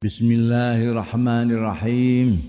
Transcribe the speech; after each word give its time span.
Bismillahirrahmanirrahim. 0.00 2.40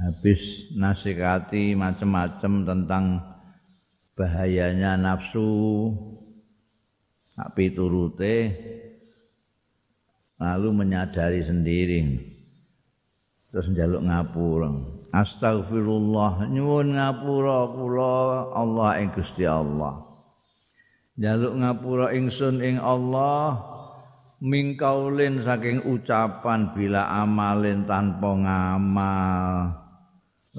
habis 0.00 0.72
nasihati 0.72 1.76
macam-macam 1.76 2.52
tentang 2.64 3.04
bahayanya 4.16 4.96
nafsu 4.96 5.92
tapi 7.36 7.72
turute 7.72 8.52
lalu 10.40 10.68
menyadari 10.72 11.44
sendiri. 11.44 12.00
Terus 13.50 13.66
njaluk 13.72 14.04
ngapura. 14.08 14.70
Astagfirullah 15.10 16.46
nyuwun 16.48 16.96
ngapura 16.96 17.66
kula 17.74 18.16
Allah 18.54 18.90
ing 19.02 19.08
Gusti 19.12 19.44
Allah. 19.44 20.00
Njaluk 21.18 21.54
ngapura 21.60 22.06
ingsun 22.16 22.62
ing 22.64 22.76
Allah 22.80 23.58
mingkaulin 24.40 25.44
saking 25.44 25.84
ucapan 25.84 26.72
bila 26.72 27.10
amalin 27.20 27.84
tanpa 27.84 28.30
ngamal 28.32 29.79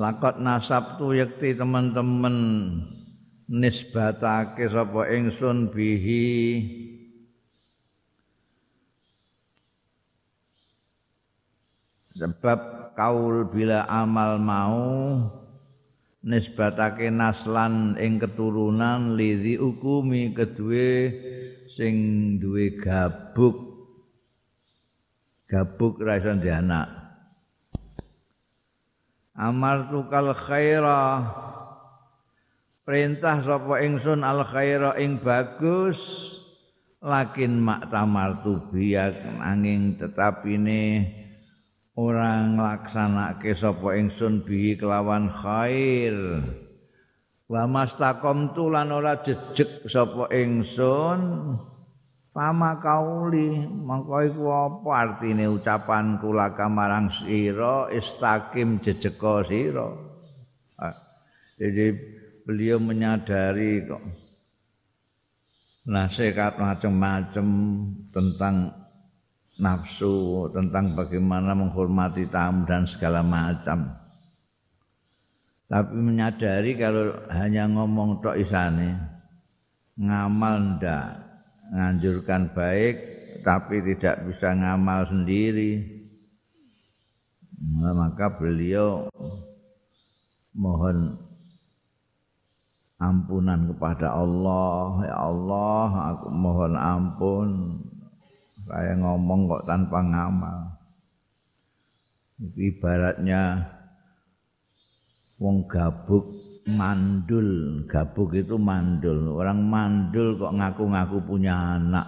lakot 0.01 0.41
nasab 0.41 0.97
tu 0.97 1.13
yakti 1.13 1.53
teman-teman. 1.53 2.37
Nisbatake 3.51 4.65
sapa 4.65 5.11
ingsun 5.13 5.69
bihi. 5.69 6.33
Sebab 12.17 12.93
kaul 12.95 13.45
bila 13.51 13.85
amal 13.85 14.39
mau 14.39 14.87
nisbatake 16.23 17.11
naslan 17.11 17.99
ing 17.99 18.23
keturunan 18.23 19.19
lidhi 19.19 19.59
ukumi 19.59 20.31
kedue 20.31 21.11
sing 21.69 21.95
duwe 22.39 22.79
gabuk. 22.79 23.69
Gabuk 25.51 25.99
ra 25.99 26.15
iso 26.15 26.31
anak 26.31 27.00
amartukal 29.41 30.37
khaira. 30.37 31.25
Perintah 32.85 33.41
sapa 33.41 33.81
ingsun 33.81 34.21
al 34.21 34.45
khaira 34.45 34.93
ing 35.01 35.17
bagus 35.17 35.97
lakin 37.01 37.57
mak 37.57 37.89
tamartu 37.89 38.61
biyak 38.69 39.17
angin 39.41 39.97
tetapine 39.97 41.09
orang 41.97 42.57
laksanake 42.61 43.57
sapa 43.57 43.97
ingsun 43.97 44.45
bi 44.45 44.77
kelawan 44.77 45.33
khair. 45.33 46.13
Wa 47.49 47.67
mastaqamtu 47.67 48.71
lan 48.71 48.93
ora 48.93 49.19
jejeg 49.25 49.89
sapa 49.89 50.29
ingsun 50.29 51.19
Pama 52.31 52.79
kauli 52.79 53.59
mangko 53.67 54.23
iku 54.23 54.47
apa 54.47 54.89
artine 55.03 55.51
ucapan 55.51 56.15
kula 56.15 56.55
kamarang 56.55 57.11
sira 57.11 57.91
istakim 57.91 58.79
jejeka 58.79 59.43
sira. 59.43 59.91
Jadi 61.59 61.91
beliau 62.47 62.79
menyadari 62.79 63.83
kok 63.83 63.99
nasihat 65.91 66.55
macam-macam 66.55 67.47
tentang 68.15 68.79
nafsu, 69.59 70.47
tentang 70.55 70.95
bagaimana 70.95 71.51
menghormati 71.51 72.31
tamu 72.31 72.63
dan 72.63 72.87
segala 72.87 73.19
macam. 73.19 73.91
Tapi 75.67 75.99
menyadari 75.99 76.79
kalau 76.79 77.11
hanya 77.27 77.67
ngomong 77.67 78.23
tok 78.23 78.39
isane 78.39 78.95
ngamal 79.99 80.79
ndak 80.79 81.30
nganjurkan 81.71 82.51
baik 82.51 82.95
tapi 83.41 83.81
tidak 83.81 84.27
bisa 84.27 84.53
ngamal 84.53 85.07
sendiri. 85.07 85.81
Nah, 87.61 87.93
maka 87.93 88.27
beliau 88.35 89.07
mohon 90.53 91.15
ampunan 93.01 93.71
kepada 93.73 94.13
Allah. 94.13 95.05
Ya 95.05 95.15
Allah 95.17 95.89
aku 96.13 96.27
mohon 96.29 96.73
ampun. 96.77 97.49
Saya 98.67 98.93
ngomong 98.99 99.49
kok 99.49 99.65
tanpa 99.65 99.99
ngamal. 100.05 100.59
Ibaratnya 102.41 103.69
wong 105.37 105.65
gabuk 105.69 106.40
mandul. 106.67 107.81
Gabuk 107.89 108.37
itu 108.37 108.55
mandul. 108.57 109.37
Orang 109.37 109.65
mandul 109.65 110.37
kok 110.37 110.53
ngaku-ngaku 110.53 111.17
punya 111.25 111.77
anak. 111.77 112.07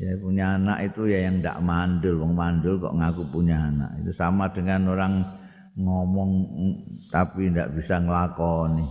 Ya 0.00 0.16
punya 0.16 0.56
anak 0.56 0.78
itu 0.90 1.10
ya 1.10 1.28
yang 1.28 1.42
tidak 1.42 1.58
mandul. 1.62 2.14
Wong 2.22 2.32
mandul 2.34 2.78
kok 2.78 2.94
ngaku 2.96 3.22
punya 3.30 3.56
anak. 3.70 3.90
Itu 4.02 4.12
sama 4.14 4.50
dengan 4.50 4.90
orang 4.90 5.14
ngomong 5.78 6.30
tapi 7.10 7.50
tidak 7.50 7.74
bisa 7.78 7.98
ngelakoni. 8.02 8.86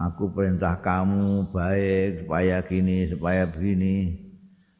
Aku 0.00 0.32
perintah 0.32 0.80
kamu 0.80 1.52
baik 1.52 2.24
supaya 2.24 2.64
gini 2.64 3.04
supaya 3.12 3.44
begini. 3.44 4.16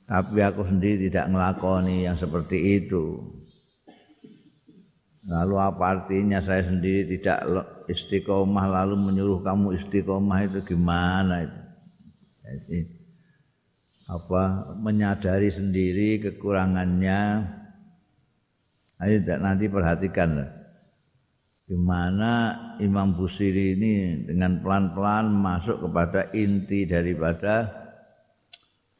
Tapi 0.08 0.42
aku 0.42 0.66
sendiri 0.66 1.06
tidak 1.06 1.30
ngelakoni 1.30 2.08
yang 2.08 2.16
seperti 2.18 2.82
itu 2.82 3.39
Lalu 5.20 5.54
apa 5.60 5.84
artinya 5.84 6.40
saya 6.40 6.64
sendiri 6.64 7.20
tidak 7.20 7.44
istiqomah 7.92 8.72
lalu 8.72 8.96
menyuruh 8.96 9.44
kamu 9.44 9.76
istiqomah 9.76 10.48
itu 10.48 10.64
gimana 10.64 11.44
itu? 11.44 11.60
Jadi, 12.40 12.78
apa 14.08 14.74
menyadari 14.80 15.52
sendiri 15.52 16.24
kekurangannya. 16.24 17.20
Ayo 19.00 19.16
nanti 19.40 19.68
perhatikan 19.68 20.44
gimana 21.64 22.52
Imam 22.82 23.16
Busiri 23.16 23.78
ini 23.78 24.26
dengan 24.28 24.60
pelan-pelan 24.60 25.30
masuk 25.30 25.88
kepada 25.88 26.28
inti 26.36 26.84
daripada 26.84 27.70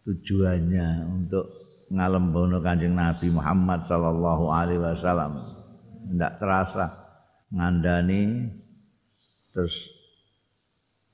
tujuannya 0.06 0.88
untuk 1.04 1.44
ngalembono 1.90 2.62
kanjeng 2.62 2.94
Nabi 2.96 3.28
Muhammad 3.28 3.84
sallallahu 3.90 4.54
alaihi 4.54 4.80
wasallam 4.80 5.59
ndak 6.08 6.40
terasa. 6.40 6.88
Ngandani 7.50 8.46
terus 9.50 9.90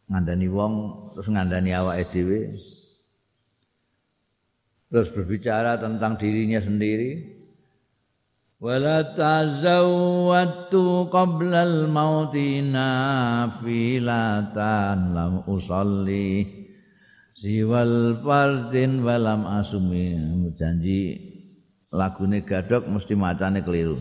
ngandani 0.06 0.47
wong 0.53 0.75
terus 1.11 1.27
ngandani 1.33 1.73
awake 1.73 2.12
dhewe. 2.12 2.61
Terus 4.87 5.11
berbicara 5.11 5.83
tentang 5.83 6.15
dirinya 6.21 6.62
sendiri. 6.62 7.35
Wala 8.56 9.12
tazawwatu 9.12 11.12
qabla 11.12 11.69
al-mauti 11.69 12.65
nafilatan 12.65 13.53
lam 15.12 15.44
usalli 15.44 16.49
siwal 17.37 18.25
fardin 18.25 19.05
walam 19.05 19.44
asumi. 19.44 20.17
Janji 20.56 21.21
lagune 21.93 22.49
gadok 22.49 22.88
mesti 22.88 23.12
macane 23.12 23.61
keliru 23.61 24.00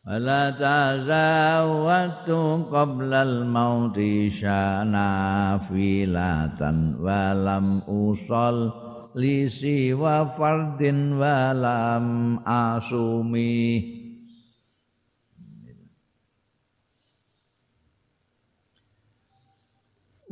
Wala 0.00 0.48
tazawwatum 0.56 2.72
qablal 2.72 3.44
mauti 3.44 4.32
syana 4.32 5.60
filatan 5.68 6.96
walam 6.96 7.84
usol 7.84 8.72
lisi 9.12 9.92
wa 9.92 10.24
fardin 10.24 11.20
walam 11.20 12.40
asumi. 12.48 13.60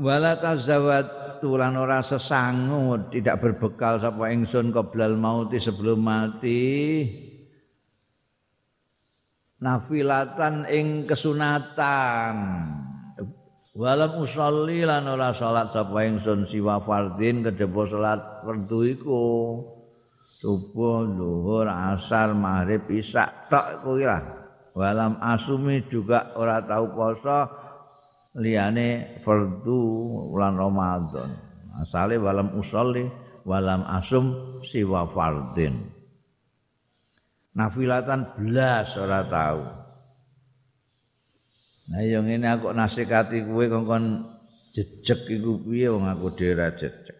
Wala 0.01 0.41
tazawwatu 0.41 1.61
lan 1.61 1.77
ora 1.77 2.01
sesangut 2.01 3.13
tidak 3.13 3.45
berbekal 3.45 4.01
sapa 4.01 4.33
ingsun 4.33 4.73
qablal 4.73 5.13
mauti 5.13 5.61
sebelum 5.61 6.01
mati. 6.01 7.28
Nafilatan 9.59 10.67
ing 10.71 11.07
kesunatan 11.07 12.35
walam 13.79 14.13
usolli 14.23 14.83
lan 14.83 15.07
ora 15.07 15.31
salat 15.35 15.71
sapa 15.71 16.07
ingsun 16.07 16.47
siwa 16.47 16.83
fardin 16.83 17.47
kejaba 17.47 17.83
salat 17.87 18.21
fardu 18.43 18.79
iku 18.87 19.23
subuh 20.39 21.07
zuhur 21.15 21.67
asar 21.67 22.35
maghrib 22.35 22.87
isya 22.91 23.51
tok 23.51 23.83
kuwi 23.87 24.07
lah 24.07 24.23
walam 24.79 25.19
asumi 25.19 25.83
juga 25.91 26.35
ora 26.39 26.63
tahu 26.63 26.95
poso 26.95 27.39
liyane 28.39 29.19
fardu 29.27 29.81
bulan 30.31 30.55
Ramadan. 30.55 31.31
Asale 31.79 32.19
walam 32.19 32.55
usolli 32.59 33.07
walam 33.47 33.87
asum 33.87 34.59
siwa 34.63 35.07
fardin. 35.11 35.98
Nafilatan 37.59 38.39
belas 38.39 38.95
ora 38.95 39.27
tahu. 39.27 39.67
Nah 41.91 42.05
yang 42.07 42.31
ini 42.31 42.47
aku 42.47 42.71
nasikati 42.71 43.43
kowe 43.43 43.67
kongkon 43.67 44.23
jejeg 44.71 45.27
iku 45.27 45.59
piye 45.67 45.91
wong 45.91 46.07
aku 46.07 46.39
dhewe 46.39 46.71
jejeg. 46.79 47.19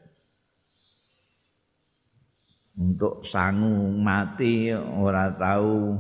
Untuk 2.79 3.27
sangu 3.27 3.91
mati 3.99 4.71
ora 4.71 5.35
tahu 5.35 5.99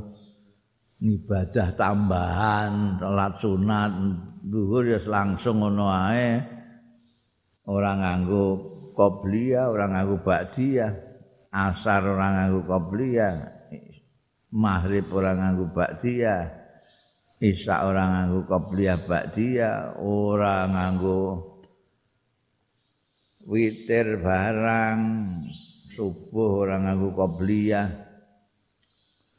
ibadah 1.02 1.74
tambahan, 1.74 3.02
salat 3.02 3.34
sunat, 3.42 3.90
zuhur 4.46 4.86
ya 4.86 5.02
langsung 5.02 5.66
ngono 5.66 5.90
ae. 5.90 6.38
Ora 7.66 7.98
nganggo 7.98 8.44
qobliyah, 8.94 9.66
ora 9.66 9.90
nganggo 9.90 10.22
ba'diyah. 10.22 10.94
Asar 11.50 12.06
ora 12.06 12.38
nganggo 12.38 12.62
qobliyah. 12.70 13.57
Maghrib 14.48 15.12
ora 15.12 15.36
nganggo 15.36 15.68
ba'diyah. 15.76 16.48
Isya 17.38 17.86
ora 17.86 18.02
nganggo 18.08 18.48
qobliyah 18.48 18.98
ba'diyah, 19.04 20.00
ora 20.00 20.66
nganggo 20.66 21.20
witir 23.44 24.18
barang, 24.18 25.00
subuh 25.94 26.64
ora 26.64 26.80
nganggo 26.80 27.12
qobliyah. 27.14 27.88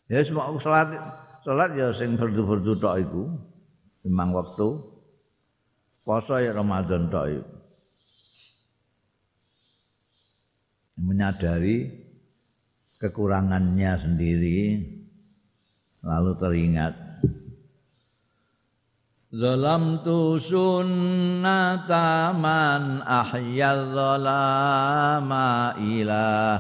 Ya 0.10 0.26
semua 0.26 0.54
salat 0.62 0.96
salat 1.46 1.74
ya 1.78 1.90
sing 1.94 2.18
fardu-fardu 2.18 2.74
tok 2.78 2.96
iku. 3.02 3.24
Memang 4.06 4.32
waktu 4.32 4.68
poso 6.06 6.38
ya 6.38 6.54
Ramadan 6.54 7.10
tok 7.10 7.26
iku. 7.30 7.46
Menyadari 11.00 11.88
kekurangannya 13.00 13.92
sendiri 13.96 14.60
lalu 16.04 16.32
teringat 16.40 17.10
Zalamtu 19.30 20.42
sunnata 20.42 22.34
man 22.34 23.06
ahya 23.06 23.78
zalama 23.94 25.78
ila 25.78 26.58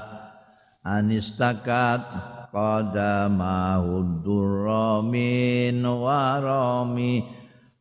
anistakat 0.85 2.05
qadamahu 2.53 4.21
durra 4.21 5.01
min 5.01 5.81
warami 5.81 7.25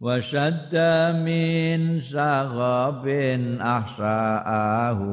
wa 0.00 0.24
shadda 0.24 1.20
min 1.20 2.00
saghabin 2.00 3.60
ahsa'ahu 3.60 5.04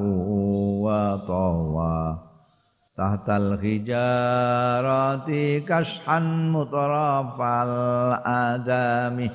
wa 0.87 1.19
tawa 1.27 2.24
تحت 2.97 3.29
الحجارات 3.29 5.29
كشحا 5.67 6.19
مطرف 6.55 7.41
الآدام 7.41 9.29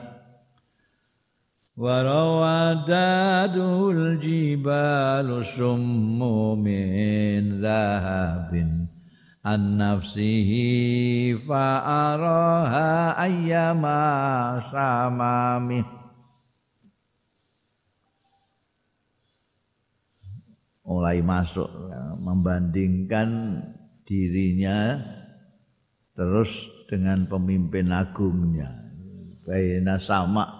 وروادات 1.76 3.56
الجبال 3.96 5.46
سم 5.46 6.18
من 6.58 7.60
ذهب 7.60 8.52
عن 9.44 9.78
نفسه 9.78 10.50
فأراها 11.48 13.22
أيما 13.22 14.02
سمامه 14.72 15.99
mulai 20.90 21.22
masuk 21.22 21.70
membandingkan 22.18 23.62
dirinya 24.02 24.98
terus 26.18 26.50
dengan 26.90 27.30
pemimpin 27.30 27.94
agungnya. 27.94 28.74
Baina 29.46 30.02
sama 30.02 30.50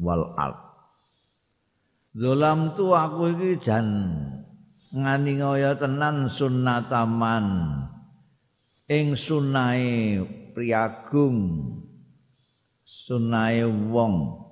wal 0.00 0.32
ard. 0.40 0.56
Zolam 2.16 2.72
tu 2.72 2.96
aku 2.96 3.36
iki 3.36 3.60
jan 3.60 3.86
ngani 4.94 5.42
ngaya 5.42 5.76
tenan 5.76 6.32
sunnataman 6.32 7.46
ing 8.88 9.18
sunahe 9.18 10.22
priagung 10.54 11.38
sunahe 12.86 13.66
wong 13.66 14.43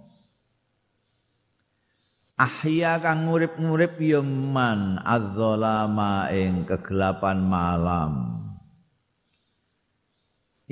ahya 2.36 2.98
kang 2.98 3.28
ngurip-ngurip 3.28 4.00
ya 4.00 4.20
man 4.24 4.98
adzalama 5.02 6.32
ing 6.32 6.64
kegelapan 6.64 7.38
malam. 7.42 8.12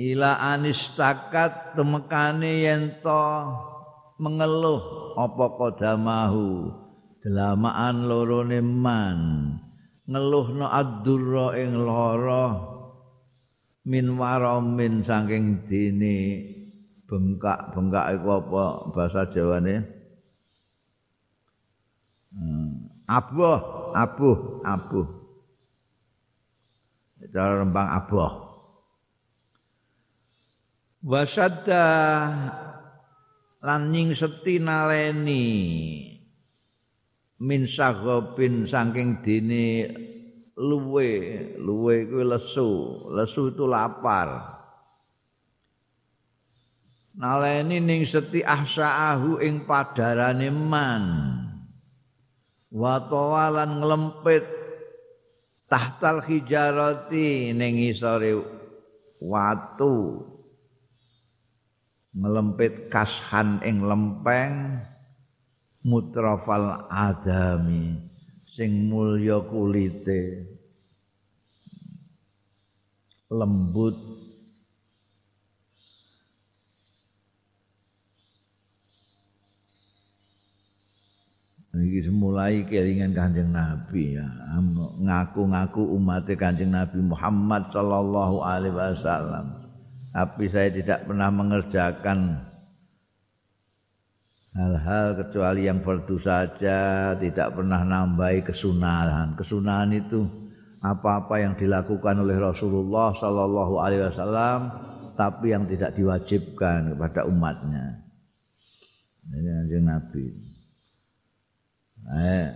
Ila 0.01 0.57
anistakat 0.57 1.77
temekane 1.77 2.65
yen 2.65 3.03
to 3.05 3.25
mengeluh 4.17 5.13
apa 5.13 5.45
kodamahu 5.57 6.73
delamaan 7.21 8.09
lorone 8.09 8.61
man 8.65 9.17
ngeluhno 10.09 10.65
adurra 10.65 11.53
ing 11.53 11.85
lara 11.85 12.47
min 13.85 14.17
waramin 14.17 15.05
saking 15.05 15.65
dene 15.69 16.17
bengkak-bengkak 17.05 18.17
iku 18.17 18.29
apa 18.41 18.65
bahasa 18.93 19.21
Jawane 19.29 20.00
hmm. 22.35 23.05
abuh 23.07 23.59
abuh 23.95 24.63
abuh. 24.63 25.07
Cara 27.31 27.61
rembang 27.61 27.85
abuh. 27.85 28.33
Wasadda 31.01 31.85
lan 33.61 33.81
ning 33.93 34.13
naleni 34.61 35.45
min 37.41 37.61
sagobin 37.65 38.69
saking 38.69 39.21
dene 39.25 39.65
luwe 40.57 41.09
luwe 41.57 42.05
kuwi 42.09 42.25
lesu. 42.25 42.69
Lesu 43.13 43.53
itu 43.53 43.65
lapar. 43.69 44.59
Naleni 47.17 47.81
ning 47.81 48.01
seti 48.05 48.41
ahsaahu 48.41 49.41
ing 49.41 49.65
padarane 49.65 50.49
man 50.53 51.03
wa 52.71 53.03
tawalan 53.03 53.83
nglempit 53.83 54.47
tahtal 55.67 56.23
hijarati 56.23 57.51
ning 57.51 57.79
isore 57.79 58.39
watu. 59.19 60.27
Nglempit 62.11 62.91
kashan 62.91 63.63
ing 63.63 63.83
lempeng. 63.83 64.83
Mutrafal 65.81 66.85
adami 66.93 67.97
sing 68.45 68.85
mulya 68.85 69.41
kulite. 69.41 70.45
Lembut 73.31 73.97
Iki 81.71 82.11
mulai 82.11 82.67
kelingan 82.67 83.15
Kanjeng 83.15 83.55
Nabi 83.55 84.19
ya. 84.19 84.27
Ngaku-ngaku 84.99 85.95
umat 85.95 86.27
Kanjeng 86.35 86.75
Nabi 86.75 86.99
Muhammad 86.99 87.71
sallallahu 87.71 88.43
alaihi 88.43 88.75
wasallam. 88.75 89.55
Tapi 90.11 90.51
saya 90.51 90.67
tidak 90.67 91.07
pernah 91.07 91.31
mengerjakan 91.31 92.51
hal-hal 94.51 95.15
kecuali 95.15 95.63
yang 95.67 95.79
fardu 95.79 96.17
saja 96.19 96.79
tidak 97.15 97.55
pernah 97.55 97.87
nambahi 97.87 98.43
kesunahan 98.43 99.31
kesunahan 99.39 99.95
itu 99.95 100.27
apa-apa 100.83 101.39
yang 101.39 101.53
dilakukan 101.55 102.19
oleh 102.19 102.35
Rasulullah 102.35 103.15
sallallahu 103.15 103.79
alaihi 103.79 104.03
wasallam 104.11 104.59
tapi 105.15 105.55
yang 105.55 105.63
tidak 105.71 105.95
diwajibkan 105.95 106.91
kepada 106.91 107.23
umatnya 107.31 108.03
ini 109.31 109.49
anjing 109.63 109.85
Nabi 109.87 110.50
Eh, 112.11 112.47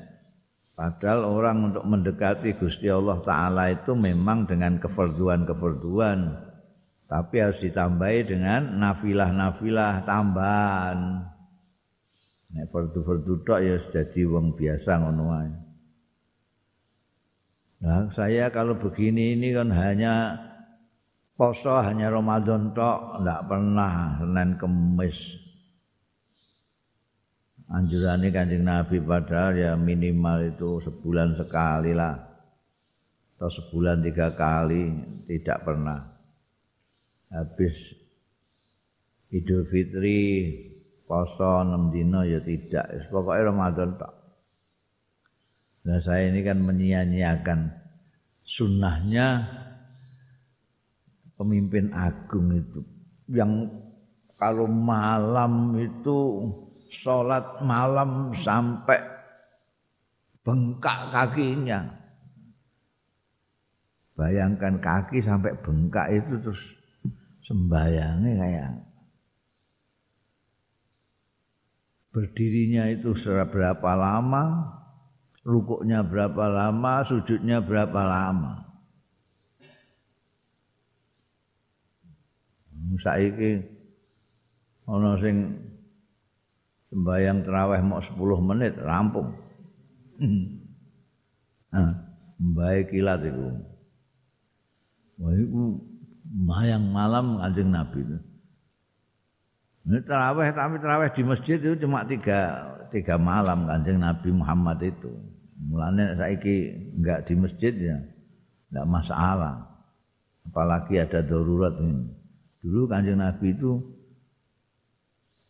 padahal 0.75 1.23
orang 1.23 1.71
untuk 1.71 1.85
mendekati 1.87 2.59
Gusti 2.59 2.91
Allah 2.91 3.23
Ta'ala 3.23 3.71
itu 3.71 3.95
memang 3.95 4.43
dengan 4.43 4.75
keferduan-keferduan. 4.83 6.43
Tapi 7.05 7.35
harus 7.37 7.61
ditambahi 7.61 8.19
dengan 8.27 8.75
nafilah-nafilah 8.81 10.03
tambahan. 10.03 10.99
Nek 12.55 12.71
fardu-fardu 12.71 13.33
tok 13.45 13.59
ya 13.61 13.77
jadi 13.91 14.21
wong 14.25 14.57
biasa 14.57 14.91
ngono. 15.03 15.27
Nah, 17.85 18.09
saya 18.15 18.49
kalau 18.49 18.79
begini 18.79 19.37
ini 19.37 19.53
kan 19.53 19.69
hanya 19.69 20.39
poso 21.37 21.77
hanya 21.77 22.09
Ramadan 22.09 22.73
tok, 22.73 23.21
enggak 23.21 23.41
pernah 23.45 24.17
Senin 24.17 24.49
Kemis. 24.57 25.44
Anjurannya 27.65 28.29
Kanjeng 28.29 28.61
Nabi 28.61 29.01
padahal 29.01 29.57
ya 29.57 29.71
minimal 29.73 30.53
itu 30.53 30.81
sebulan 30.85 31.33
sekali 31.33 31.97
lah. 31.97 32.13
Atau 33.35 33.49
sebulan 33.49 34.05
tiga 34.05 34.31
kali 34.37 34.93
tidak 35.25 35.65
pernah. 35.65 35.99
Habis 37.33 37.75
Idul 39.33 39.65
Fitri 39.67 40.21
poso 41.09 41.65
6 41.65 41.89
dino 41.89 42.21
ya 42.21 42.39
tidak. 42.45 43.09
Pokoknya 43.09 43.49
Ramadan 43.49 43.89
tok. 43.97 44.13
Nah 45.85 45.99
saya 46.01 46.29
ini 46.29 46.41
kan 46.41 46.61
menyia-nyiakan 46.61 47.69
sunnahnya 48.45 49.45
pemimpin 51.37 51.93
agung 51.93 52.53
itu 52.53 52.81
yang 53.29 53.69
kalau 54.37 54.69
malam 54.69 55.73
itu 55.77 56.49
sholat 56.89 57.61
malam 57.65 58.33
sampai 58.37 58.99
bengkak 60.45 61.09
kakinya 61.09 61.85
bayangkan 64.13 64.77
kaki 64.79 65.19
sampai 65.21 65.51
bengkak 65.59 66.07
itu 66.13 66.33
terus 66.41 66.61
sembayangnya 67.45 68.31
kayak 68.37 68.71
berdirinya 72.13 72.83
itu 72.93 73.11
berapa 73.49 73.91
lama 73.97 74.43
rukuknya 75.45 76.01
berapa 76.01 76.49
lama, 76.49 77.05
sujudnya 77.05 77.61
berapa 77.61 78.01
lama. 78.01 78.65
Saiki 82.95 83.61
ana 84.89 85.17
sing 85.21 85.57
sembayang 86.95 87.43
terawih 87.43 87.81
mau 87.83 87.99
10 87.99 88.15
menit 88.39 88.79
rampung. 88.79 89.35
Ah, 91.75 91.91
mbae 92.39 92.87
kilat 92.87 93.19
itu. 93.27 93.51
Wah 95.19 95.35
itu 95.35 95.75
mayang 96.23 96.87
malam 96.87 97.35
kanjeng 97.35 97.67
Nabi 97.67 97.99
itu. 97.99 98.15
Ini 99.83 99.99
terawih 100.07 100.55
tapi 100.55 100.79
terawih 100.79 101.11
di 101.11 101.23
masjid 101.27 101.59
itu 101.59 101.75
cuma 101.83 102.07
tiga, 102.07 102.63
tiga 102.95 103.19
malam 103.19 103.67
kanjeng 103.67 103.99
Nabi 103.99 104.31
Muhammad 104.31 104.79
itu. 104.87 105.11
Mulanya 105.67 106.15
saiki 106.15 106.71
enggak 106.95 107.27
di 107.27 107.33
masjid 107.43 107.75
ya 107.75 107.99
enggak 108.71 108.87
masalah. 108.87 109.67
Apalagi 110.47 111.03
ada 111.03 111.27
darurat 111.27 111.75
ini. 111.75 112.07
Dulu 112.63 112.87
kanjeng 112.87 113.19
Nabi 113.19 113.51
itu 113.51 113.83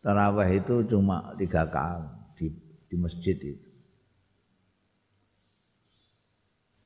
taraweh 0.06 0.62
itu 0.62 0.86
cuma 0.86 1.34
tiga 1.34 1.66
kali 1.66 2.06
di, 2.38 2.46
di 2.86 2.94
masjid 2.94 3.34
itu. 3.34 3.66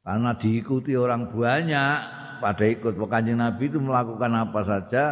Karena 0.00 0.33
diikuti 0.33 0.97
orang 0.97 1.29
banyak 1.29 1.97
pada 2.41 2.65
ikut 2.65 2.97
kanjeng 3.05 3.37
Nabi 3.37 3.69
itu 3.69 3.77
melakukan 3.77 4.33
apa 4.33 4.61
saja 4.65 5.05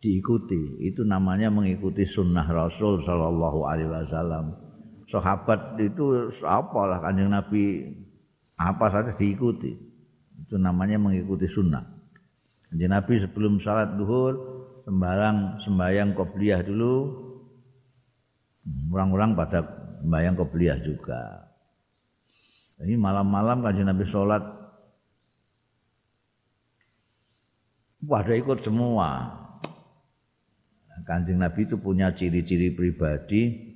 diikuti. 0.00 0.80
Itu 0.80 1.04
namanya 1.04 1.52
mengikuti 1.52 2.08
sunnah 2.08 2.48
Rasul 2.48 3.04
Shallallahu 3.04 3.68
Alaihi 3.68 3.92
Wasallam 3.92 4.70
sahabat 5.10 5.74
itu 5.82 6.30
apa 6.46 6.80
lah 6.86 6.98
kanjeng 7.02 7.34
Nabi 7.34 7.82
apa 8.54 8.86
saja 8.94 9.10
diikuti 9.10 9.74
itu 10.38 10.54
namanya 10.54 11.02
mengikuti 11.02 11.50
sunnah 11.50 11.82
kanjeng 12.70 12.94
Nabi 12.94 13.18
sebelum 13.18 13.58
salat 13.58 13.98
duhur 13.98 14.59
sembarang 14.84 15.60
sembayang 15.64 16.10
qobliyah 16.16 16.60
dulu. 16.64 16.94
Orang-orang 18.90 19.34
pada 19.34 19.58
sembayang 20.02 20.34
qobliyah 20.36 20.78
juga. 20.82 21.22
Ini 22.80 22.96
malam-malam 22.96 23.60
kanjeng 23.60 23.88
Nabi 23.88 24.04
sholat. 24.08 24.42
Pada 28.00 28.32
ikut 28.32 28.64
semua. 28.64 29.36
Kanjeng 31.04 31.40
Nabi 31.40 31.66
itu 31.68 31.76
punya 31.80 32.12
ciri-ciri 32.12 32.72
pribadi 32.72 33.72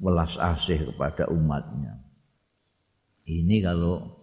welas 0.00 0.36
asih 0.36 0.92
kepada 0.92 1.28
umatnya. 1.32 1.98
Ini 3.26 3.64
kalau 3.64 4.22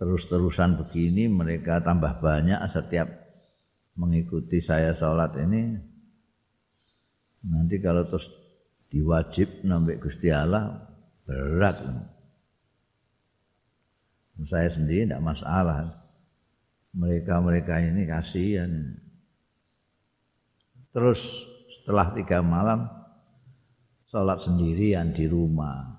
terus-terusan 0.00 0.80
begini 0.80 1.28
mereka 1.28 1.84
tambah 1.84 2.18
banyak 2.18 2.58
setiap 2.70 3.23
mengikuti 3.94 4.58
saya 4.58 4.94
sholat 4.94 5.34
ini 5.38 5.74
nanti 7.50 7.76
kalau 7.78 8.08
terus 8.08 8.30
diwajib 8.90 9.62
nambah 9.62 10.02
Gusti 10.02 10.30
Allah 10.30 10.90
berat 11.26 11.78
saya 14.50 14.68
sendiri 14.70 15.06
tidak 15.06 15.22
masalah 15.22 15.94
mereka-mereka 16.94 17.78
ini 17.80 18.02
kasihan 18.06 18.98
terus 20.90 21.22
setelah 21.70 22.14
tiga 22.16 22.40
malam 22.40 22.86
sholat 24.14 24.38
sendirian 24.40 25.10
di 25.10 25.26
rumah. 25.26 25.90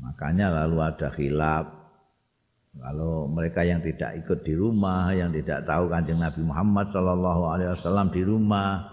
Makanya 0.00 0.64
lalu 0.64 0.76
ada 0.80 1.12
khilaf. 1.12 1.77
Kalau 2.76 3.26
mereka 3.26 3.64
yang 3.64 3.80
tidak 3.80 4.20
ikut 4.24 4.44
di 4.44 4.52
rumah, 4.52 5.08
yang 5.16 5.32
tidak 5.32 5.64
tahu 5.64 5.88
kanjeng 5.88 6.20
Nabi 6.20 6.42
Muhammad 6.44 6.92
Shallallahu 6.92 7.42
Alaihi 7.48 7.70
Wasallam 7.72 8.12
di 8.12 8.22
rumah, 8.22 8.84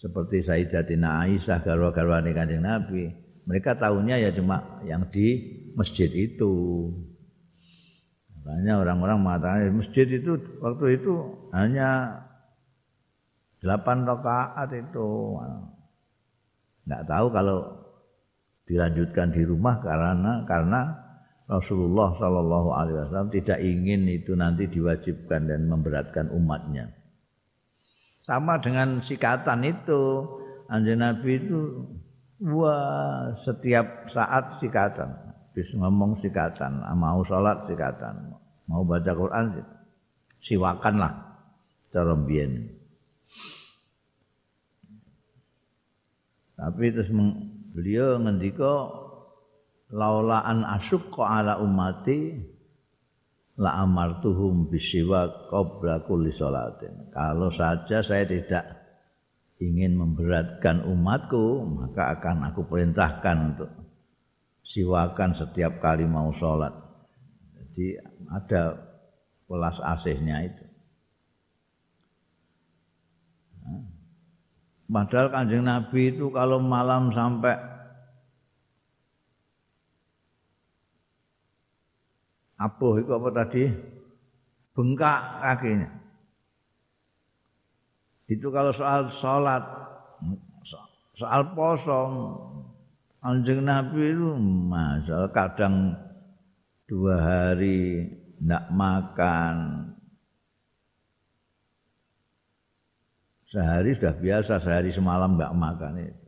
seperti 0.00 0.42
Sayyidatina 0.42 1.28
Aisyah 1.28 1.60
garwa-garwane 1.62 2.32
kanjeng 2.32 2.64
Nabi, 2.64 3.12
mereka 3.44 3.76
tahunya 3.76 4.28
ya 4.28 4.30
cuma 4.32 4.80
yang 4.88 5.04
di 5.12 5.40
masjid 5.76 6.08
itu. 6.10 6.52
Makanya 8.40 8.84
orang-orang 8.84 9.18
mengatakan 9.20 9.72
masjid 9.72 10.04
itu 10.08 10.36
waktu 10.60 11.00
itu 11.00 11.14
hanya 11.52 12.20
delapan 13.64 14.04
rakaat 14.04 14.68
itu 14.76 15.40
nggak 16.84 17.04
tahu 17.08 17.26
kalau 17.32 17.58
dilanjutkan 18.68 19.32
di 19.32 19.40
rumah 19.48 19.80
karena 19.80 20.44
karena 20.44 20.80
Rasulullah 21.44 22.16
Shallallahu 22.16 22.68
Alaihi 22.72 22.96
Wasallam 23.04 23.28
tidak 23.28 23.58
ingin 23.60 24.08
itu 24.08 24.32
nanti 24.32 24.64
diwajibkan 24.64 25.44
dan 25.44 25.68
memberatkan 25.68 26.32
umatnya. 26.32 26.88
Sama 28.24 28.56
dengan 28.56 29.04
sikatan 29.04 29.60
itu, 29.68 30.24
anjing 30.72 31.04
Nabi 31.04 31.44
itu 31.44 31.84
wah 32.40 33.36
setiap 33.44 34.08
saat 34.08 34.56
sikatan, 34.56 35.12
bisa 35.52 35.76
ngomong 35.76 36.16
sikatan, 36.24 36.80
mau 36.96 37.20
sholat 37.20 37.68
sikatan, 37.68 38.32
mau 38.64 38.80
baca 38.80 39.12
Quran 39.12 39.60
siwakan 40.40 40.94
lah 40.96 41.12
cara 41.92 42.16
Tapi 46.54 46.84
terus 46.88 47.10
beliau 47.76 48.16
ngendika 48.16 49.03
laulaan 49.92 50.64
asyqa 50.64 51.22
ala 51.42 51.60
ummati 51.60 52.38
la 53.60 53.84
amartuhum 53.84 54.70
bisiwa 54.70 55.50
qabla 55.50 56.02
kulli 56.06 56.34
salatin. 56.34 57.10
Kalau 57.14 57.52
saja 57.52 58.02
saya 58.02 58.26
tidak 58.26 58.64
ingin 59.62 59.94
memberatkan 59.94 60.82
umatku, 60.82 61.62
maka 61.62 62.18
akan 62.18 62.50
aku 62.50 62.66
perintahkan 62.66 63.36
untuk 63.54 63.70
siwakan 64.66 65.36
setiap 65.36 65.78
kali 65.78 66.08
mau 66.08 66.34
sholat. 66.34 66.72
Jadi 67.54 68.00
ada 68.32 68.74
welas 69.46 69.78
asihnya 69.78 70.50
itu. 70.50 70.64
Padahal 74.84 75.32
kanjeng 75.32 75.64
Nabi 75.64 76.12
itu 76.12 76.28
kalau 76.28 76.60
malam 76.60 77.08
sampai 77.10 77.73
abuh 82.64 82.96
itu 82.96 83.12
apa 83.12 83.28
tadi? 83.28 83.64
Bengkak 84.72 85.20
kakinya. 85.44 85.90
Itu 88.24 88.48
kalau 88.48 88.72
soal 88.72 89.12
sholat, 89.12 89.62
soal 91.14 91.52
poso, 91.52 92.00
anjing 93.20 93.62
Nabi 93.62 94.16
itu 94.16 94.32
masalah 94.40 95.28
kadang 95.30 95.92
dua 96.88 97.20
hari 97.20 98.08
tidak 98.40 98.64
makan, 98.72 99.54
sehari 103.46 103.94
sudah 103.94 104.16
biasa, 104.18 104.58
sehari 104.58 104.90
semalam 104.90 105.36
nggak 105.36 105.54
makan 105.54 105.92
itu. 106.00 106.24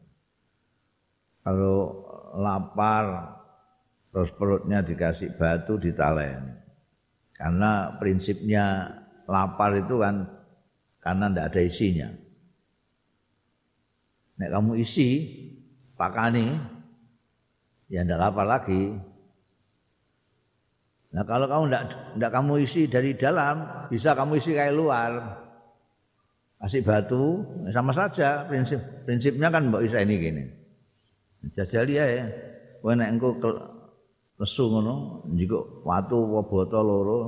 Kalau 1.43 1.77
lapar, 2.37 3.36
terus 4.17 4.33
perutnya 4.33 4.81
dikasih 4.81 5.37
batu 5.37 5.77
ditalen. 5.77 6.57
Karena 7.37 8.01
prinsipnya 8.01 8.89
lapar 9.29 9.77
itu 9.77 10.01
kan 10.01 10.25
karena 11.05 11.29
tidak 11.29 11.47
ada 11.53 11.61
isinya. 11.61 12.09
Nek 14.41 14.51
kamu 14.57 14.73
isi 14.81 15.09
pakani, 16.01 16.49
ya 17.93 18.09
tidak 18.09 18.25
lapar 18.25 18.49
lagi. 18.49 18.97
Nah 21.13 21.25
kalau 21.29 21.45
kamu 21.45 21.65
tidak 22.17 22.33
kamu 22.33 22.53
isi 22.65 22.89
dari 22.89 23.13
dalam, 23.21 23.85
bisa 23.93 24.17
kamu 24.17 24.41
isi 24.41 24.57
kayak 24.57 24.81
luar. 24.81 25.13
Kasih 26.57 26.81
batu, 26.81 27.45
sama 27.69 27.93
saja 27.93 28.49
prinsip 28.49 28.81
prinsipnya 29.05 29.53
kan 29.53 29.69
mbak 29.69 29.93
Isa 29.93 30.01
ini 30.01 30.15
gini. 30.17 30.45
Jajali 31.53 32.01
ya, 32.01 32.33
kowe 32.81 32.97
nek 32.97 33.13
engko 33.13 33.76
lesu 34.37 34.69
ngono, 34.69 35.25
njiko 35.33 35.81
watu 35.85 36.17
apa 36.29 36.41
botol 36.45 36.85
loro, 36.85 37.19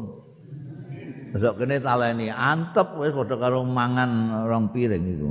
Besok 1.29 1.61
kene 1.61 1.77
taleni 1.85 2.33
antep 2.33 2.97
wis 2.97 3.13
padha 3.13 3.37
karo 3.37 3.61
mangan 3.61 4.33
rong 4.49 4.73
piring 4.73 5.05
itu. 5.05 5.29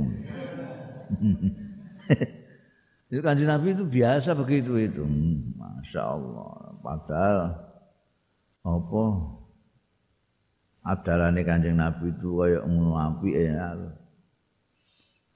itu 3.10 3.18
kanjeng 3.18 3.50
Nabi 3.50 3.74
itu 3.74 3.82
biasa 3.82 4.38
begitu 4.38 4.78
itu. 4.78 5.02
Masya 5.58 6.02
Allah. 6.06 6.54
Padahal 6.78 7.38
apa 8.62 9.02
adarane 10.86 11.42
kanjeng 11.42 11.82
Nabi 11.82 12.14
itu 12.14 12.46
kayak 12.46 12.62
ngono 12.62 12.94
apik 12.94 13.34
ya. 13.34 13.74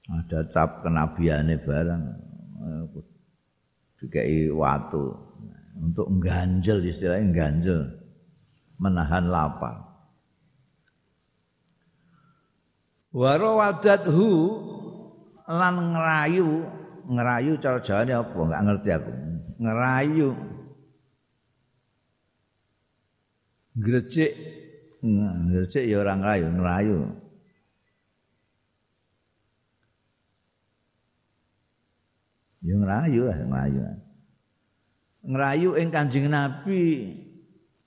Ada 0.03 0.47
cap 0.47 0.79
kenabiane 0.79 1.59
barang. 1.59 2.03
Dikai 3.99 4.51
watu 4.51 5.15
untuk 5.77 6.07
ganjel 6.21 6.81
istilahnya 6.85 7.33
ganjel 7.33 7.81
menahan 8.77 9.29
lapar. 9.29 9.93
warawadathu 13.13 14.29
lan 15.47 15.75
ngerayu. 15.93 16.65
Ngerayu 17.03 17.59
cara 17.61 17.79
jawane 17.83 18.13
apa? 18.15 18.33
Enggak 18.33 18.63
ngerti 18.65 18.89
aku. 18.89 19.11
Ngerayu. 19.61 20.29
Grecek 23.73 24.31
grecek 25.49 25.83
ya 25.89 25.97
orang 26.01 26.19
ngerayu 26.21 26.47
ngerayu. 26.49 26.97
Ya 32.63 32.73
ngerayu 32.79 33.21
lah 33.27 33.37
ngerayu 33.43 33.81
ngerayu 35.23 35.79
ing 35.79 35.89
kanjeng 35.89 36.27
nabi 36.27 37.15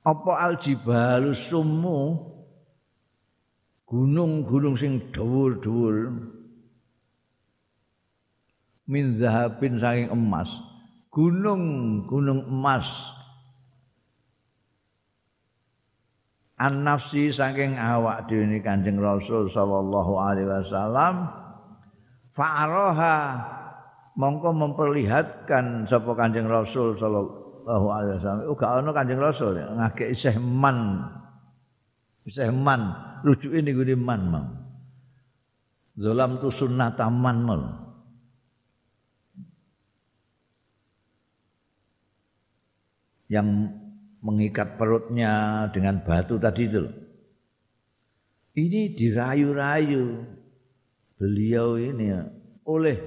apa 0.07 0.33
aljibalus 0.49 1.53
sumu 1.53 2.33
gunung-gunung 3.87 4.75
sing 4.75 4.99
dhuwur-dhuwur. 5.15 6.15
Min 8.87 9.19
zahabin 9.19 9.79
saking 9.83 10.11
emas. 10.15 10.51
Gunung-gunung 11.11 12.47
emas. 12.47 12.87
An 16.57 16.87
nafsi 16.87 17.35
saking 17.35 17.75
awak 17.77 18.31
dhewe 18.31 18.63
Kanjeng 18.63 19.03
Rasul 19.03 19.51
sallallahu 19.51 20.13
alaihi 20.23 20.49
wasallam. 20.49 21.29
Fa'araha 22.31 23.17
mongko 24.17 24.51
memperlihatkan 24.57 25.85
sapa 25.85 26.17
Kanjeng 26.17 26.49
Rasul 26.49 26.97
sallallahu 26.97 27.87
alaihi 27.93 28.17
wasallam. 28.19 28.45
Uga 28.49 28.67
ana 28.81 28.91
Kanjeng 28.97 29.21
Rasul 29.21 29.61
ngake 29.61 30.11
isih 30.11 30.41
man. 30.41 31.05
Isih 32.25 32.51
man. 32.51 32.97
Rujuke 33.23 33.61
gone 33.61 33.95
man 33.95 34.21
mau. 34.27 34.47
Zalam 35.97 36.41
tu 36.41 36.49
sunnataman 36.49 37.37
mal. 37.45 37.63
Yang 43.27 43.49
mengikat 44.23 44.79
perutnya 44.79 45.67
dengan 45.75 45.99
batu 46.03 46.39
tadi 46.39 46.71
itu 46.71 46.87
Ini 48.57 48.97
dirayu-rayu. 48.97 50.05
Beliau 51.17 51.81
ini 51.81 52.13
ya, 52.13 52.29
oleh 52.69 53.01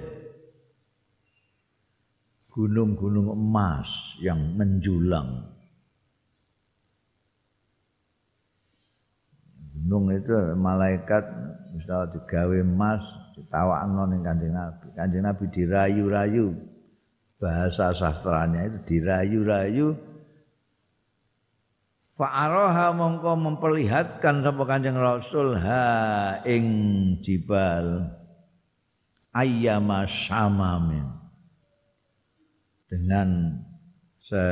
gunung-gunung 2.49 3.33
emas 3.33 4.17
yang 4.21 4.57
menjulang. 4.57 5.59
gunung 9.89 10.13
itu 10.13 10.53
malaikat 10.53 11.25
misal 11.73 12.05
digawe 12.13 12.62
emas 12.62 13.01
ditawakno 13.33 14.05
ning 14.05 14.21
Kanjeng 14.21 14.53
Nabi. 14.53 14.85
Kanjeng 14.93 15.25
Nabi 15.25 15.49
dirayu-rayu. 15.49 16.53
Bahasa 17.41 17.89
sastranya 17.97 18.69
itu 18.69 18.77
dirayu-rayu. 18.85 19.97
Fa'araha 22.21 22.93
mongko 22.93 23.33
memperlihatkan 23.33 24.45
sapa 24.45 24.63
Kanjeng 24.69 25.01
Rasul 25.01 25.57
ha 25.57 26.38
ing 26.45 26.65
jibal 27.25 28.13
ayyama 29.33 30.05
samamin 30.05 31.18
dengan 32.89 33.62
se 34.25 34.43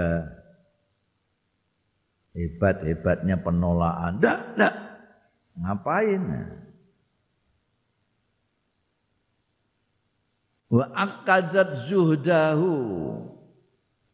hebat-hebatnya 2.37 3.41
penolakan. 3.41 4.21
Ndak, 4.21 4.39
ndak. 4.55 4.73
Ngapain? 5.57 6.23
Wa 10.69 10.85
akadzat 10.93 11.89
zuhdahu 11.89 12.75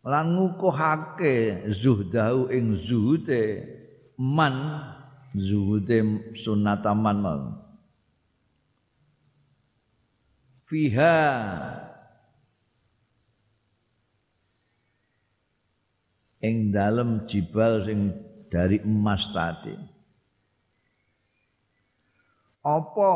lan 0.04 0.26
ngukuhake 0.36 1.68
zuhdahu 1.72 2.52
ing 2.52 2.78
zuhude 2.78 3.66
man 4.20 4.84
zuhude 5.34 6.30
sunataman 6.38 7.18
mal 7.18 7.42
fiha 10.68 11.18
ing 16.44 16.76
dalem 16.76 17.24
jibal 17.24 17.88
sing 17.88 18.12
dari 18.52 18.84
emas 18.84 19.32
tadi. 19.32 19.74
Apa? 22.64 23.14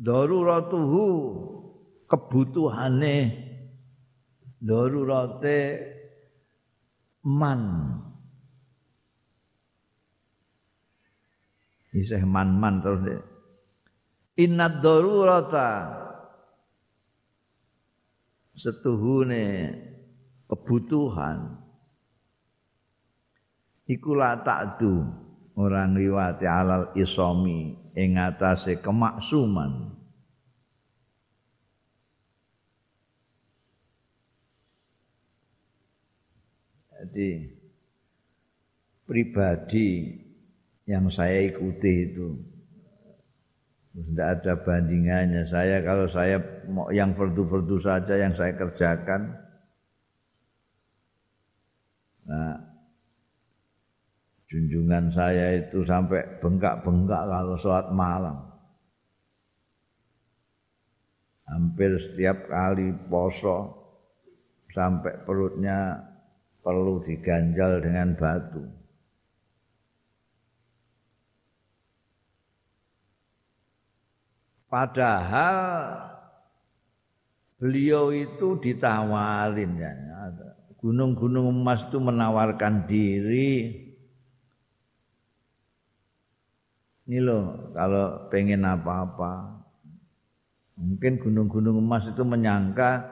Daruratuhu 0.00 1.08
kebutuhane 2.08 3.16
darurate 4.56 5.60
man. 7.28 7.62
Isih 11.92 12.22
man-man 12.24 12.80
terus 12.80 13.00
deh. 13.04 13.22
Inna 14.40 14.72
darurata 14.72 16.00
setuhune 18.56 19.74
kebutuhan. 20.50 21.62
Iku 23.86 24.18
la 24.18 24.42
ta'du 24.42 25.06
orang 25.54 25.94
riwati 25.94 26.46
alal 26.46 26.90
isomi 26.98 27.74
ing 27.94 28.18
atase 28.18 28.82
kemaksuman. 28.82 29.94
Jadi 37.00 37.30
pribadi 39.08 40.14
yang 40.86 41.10
saya 41.10 41.48
ikuti 41.48 41.92
itu 42.06 42.28
tidak 43.90 44.28
ada 44.38 44.52
bandingannya. 44.62 45.42
Saya 45.50 45.82
kalau 45.82 46.06
saya 46.06 46.38
yang 46.94 47.16
fardu-fardu 47.18 47.76
saja 47.82 48.14
yang 48.14 48.36
saya 48.38 48.54
kerjakan 48.54 49.49
nah 52.28 52.56
junjungan 54.50 55.14
saya 55.14 55.62
itu 55.62 55.86
sampai 55.86 56.40
bengkak-bengkak 56.42 57.22
kalau 57.28 57.56
sholat 57.56 57.88
malam. 57.94 58.50
hampir 61.50 61.98
setiap 61.98 62.46
kali 62.46 62.94
poso 63.10 63.74
sampai 64.70 65.26
perutnya 65.26 65.98
perlu 66.62 67.02
diganjal 67.02 67.82
dengan 67.82 68.14
batu. 68.14 68.62
Padahal 74.70 76.06
beliau 77.58 78.14
itu 78.14 78.54
ditawarin 78.62 79.72
ya. 79.74 79.92
Gunung-gunung 80.80 81.52
emas 81.52 81.84
itu 81.84 82.00
menawarkan 82.00 82.88
diri. 82.88 83.76
Ini 87.04 87.18
loh 87.20 87.72
kalau 87.76 88.32
pengen 88.32 88.64
apa-apa. 88.64 89.60
Mungkin 90.80 91.20
gunung-gunung 91.20 91.76
emas 91.84 92.08
itu 92.08 92.24
menyangka 92.24 93.04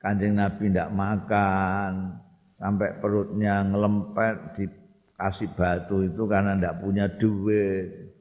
kanjeng 0.00 0.40
Nabi 0.40 0.72
tidak 0.72 0.88
makan. 0.88 2.16
Sampai 2.56 2.96
perutnya 2.96 3.60
ngelempet 3.60 4.56
dikasih 4.56 5.52
batu 5.52 6.08
itu 6.08 6.24
karena 6.24 6.56
tidak 6.56 6.78
punya 6.80 7.10
duit 7.10 8.12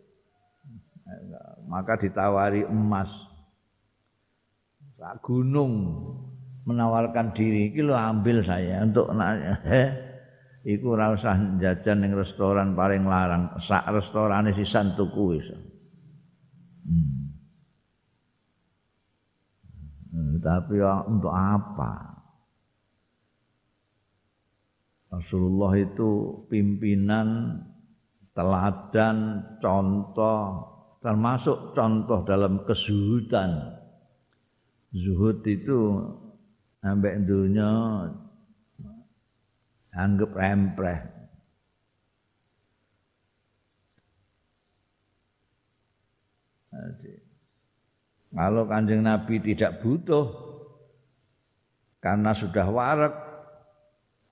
maka 1.72 1.96
ditawari 1.96 2.68
emas 2.68 3.12
Sak 5.00 5.24
gunung 5.26 5.74
menawarkan 6.66 7.34
diri 7.34 7.74
iki 7.74 7.82
lo 7.82 7.98
ambil 7.98 8.46
saya 8.46 8.86
untuk 8.86 9.10
nanya 9.14 9.58
he 9.70 9.84
iku 10.76 10.94
ora 10.94 11.14
usah 11.14 11.34
jajan 11.58 12.06
ning 12.06 12.14
restoran 12.14 12.78
paling 12.78 13.06
larang 13.06 13.50
sak 13.58 13.90
restorane 13.90 14.54
sisan 14.54 14.94
tuku 14.94 15.22
wis 15.38 15.48
hmm. 16.86 17.14
hmm 20.14 20.36
tapi 20.42 20.78
ya, 20.78 21.02
untuk 21.06 21.34
apa 21.34 22.12
Rasulullah 25.12 25.76
itu 25.76 26.40
pimpinan 26.48 27.60
teladan 28.32 29.44
contoh 29.60 30.72
termasuk 31.02 31.74
contoh 31.74 32.22
dalam 32.24 32.64
kesuhudan. 32.64 33.82
Zuhud 34.94 35.42
itu 35.50 35.80
sampai 36.82 37.22
dunia 37.22 38.10
anggap 39.94 40.32
rempreh. 40.34 41.02
Kalau 48.32 48.64
kanjeng 48.66 49.06
Nabi 49.06 49.44
tidak 49.44 49.84
butuh 49.84 50.26
karena 52.02 52.34
sudah 52.34 52.66
warak, 52.74 53.14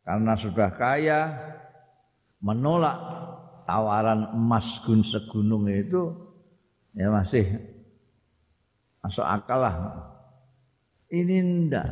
karena 0.08 0.34
sudah 0.40 0.70
kaya, 0.74 1.22
menolak 2.42 2.98
tawaran 3.70 4.34
emas 4.34 4.66
gun 4.82 5.06
segunung 5.06 5.70
itu 5.70 6.10
ya 6.98 7.14
masih 7.14 7.60
masuk 9.04 9.28
akal 9.28 9.60
lah. 9.62 9.76
Ini 11.12 11.68
ndak. 11.70 11.90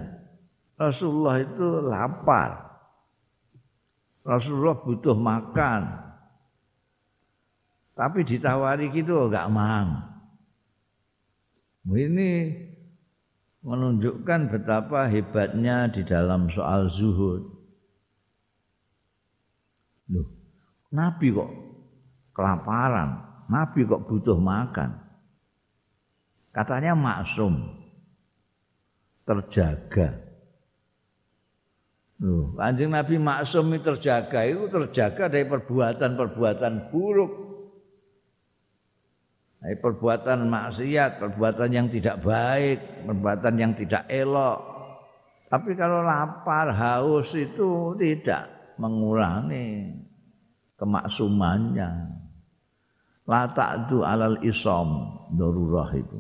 Rasulullah 0.77 1.41
itu 1.41 1.67
lapar. 1.89 2.69
Rasulullah 4.21 4.77
butuh 4.77 5.17
makan. 5.17 5.81
Tapi 7.97 8.21
ditawari 8.21 8.93
gitu 8.93 9.25
enggak 9.25 9.49
mau. 9.49 10.05
Ini 11.87 12.53
menunjukkan 13.65 14.53
betapa 14.53 15.09
hebatnya 15.09 15.89
di 15.89 16.05
dalam 16.05 16.45
soal 16.53 16.93
zuhud. 16.93 17.41
Loh, 20.13 20.29
Nabi 20.93 21.33
kok 21.33 21.51
kelaparan. 22.37 23.09
Nabi 23.49 23.87
kok 23.87 24.05
butuh 24.05 24.37
makan. 24.37 24.93
Katanya 26.53 26.93
maksum. 26.93 27.65
Terjaga. 29.25 30.26
Loh, 32.17 32.57
anjing 32.57 32.89
Nabi 32.89 33.21
maksum 33.21 33.69
itu 33.77 33.93
terjaga 33.93 34.41
itu 34.45 34.65
terjaga 34.65 35.29
dari 35.29 35.45
perbuatan-perbuatan 35.45 36.89
buruk. 36.89 37.33
Dari 39.57 39.77
perbuatan 39.77 40.49
maksiat, 40.49 41.17
perbuatan 41.21 41.69
yang 41.73 41.87
tidak 41.89 42.21
baik, 42.21 43.05
perbuatan 43.05 43.53
yang 43.57 43.73
tidak 43.73 44.05
elok. 44.09 44.59
Tapi 45.49 45.73
kalau 45.73 46.05
lapar, 46.05 46.73
haus 46.73 47.33
itu 47.33 47.97
tidak 47.97 48.75
mengurangi 48.77 49.97
kemaksumannya 50.77 51.89
la 53.27 53.43
ta'du 53.51 54.05
alal 54.05 54.39
isam 54.45 55.19
darurah 55.35 55.91
itu 55.97 56.17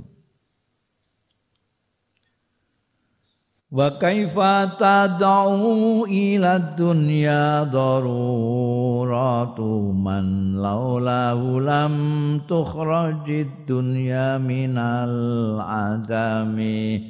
wa 3.67 3.99
kaifa 3.99 4.79
tad'u 4.79 6.07
ila 6.07 6.71
dunya 6.79 7.67
daruratu 7.67 8.71
man 9.91 10.55
laula 10.55 11.35
lam 11.35 11.95
tukhrajid 12.47 13.67
dunya 13.67 14.39
minal 14.39 15.59
adami. 15.59 17.03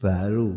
Baru 0.00 0.56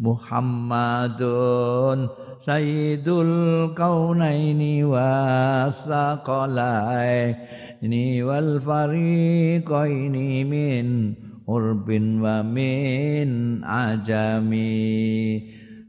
Muhammadun 0.00 2.08
Sayyidul 2.40 3.76
kaunaini 3.76 4.80
wa 4.88 5.68
saqalai. 5.68 7.36
Ini 7.84 8.24
wal 8.24 8.56
fariqaini 8.60 10.44
min 10.48 11.16
urbin 11.50 12.22
wa 12.22 12.46
min 12.46 13.58
ajami. 13.66 14.78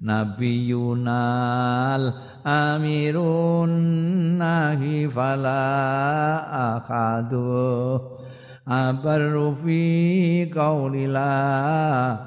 Nabiyunal 0.02 1.14
amirun 2.42 3.70
nahi 4.42 5.06
fala 5.06 5.62
akhadu. 6.82 8.02
Abarru 8.66 9.54
fi 9.62 10.50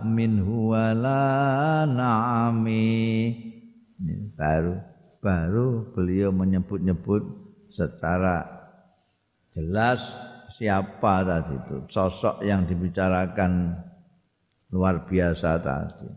min 0.06 0.32
huwala 0.38 1.82
na'ami. 1.90 3.34
Baru 4.38 4.94
baru 5.24 5.88
beliau 5.96 6.28
menyebut-nyebut 6.36 7.24
secara 7.72 8.44
jelas 9.56 10.04
siapa 10.54 11.26
tadi 11.26 11.54
itu? 11.58 11.76
Sosok 11.90 12.46
yang 12.46 12.66
dibicarakan 12.66 13.74
luar 14.70 15.06
biasa 15.06 15.58
tadi. 15.58 16.10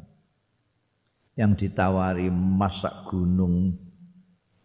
Yang 1.38 1.69
ditawari 1.69 2.30
masak 2.34 3.06
gunung 3.10 3.78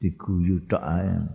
diguyu 0.00 0.64
tok 0.68 0.80
ayam 0.80 1.28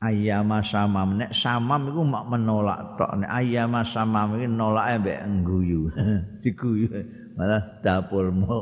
ayam 0.00 0.50
samam. 0.64 1.16
Nek 1.20 1.32
samam 1.32 1.92
iku 1.92 2.02
mak 2.04 2.24
menolak 2.28 2.96
tok. 2.96 3.12
Nek 3.20 3.30
ayam 3.30 3.76
samam 3.84 4.36
iki 4.40 4.46
nolake 4.48 4.94
mbek 5.00 5.20
ngguyu. 5.24 5.80
Diguyu 6.42 6.88
malah 7.36 7.60
dapurmu 7.84 8.56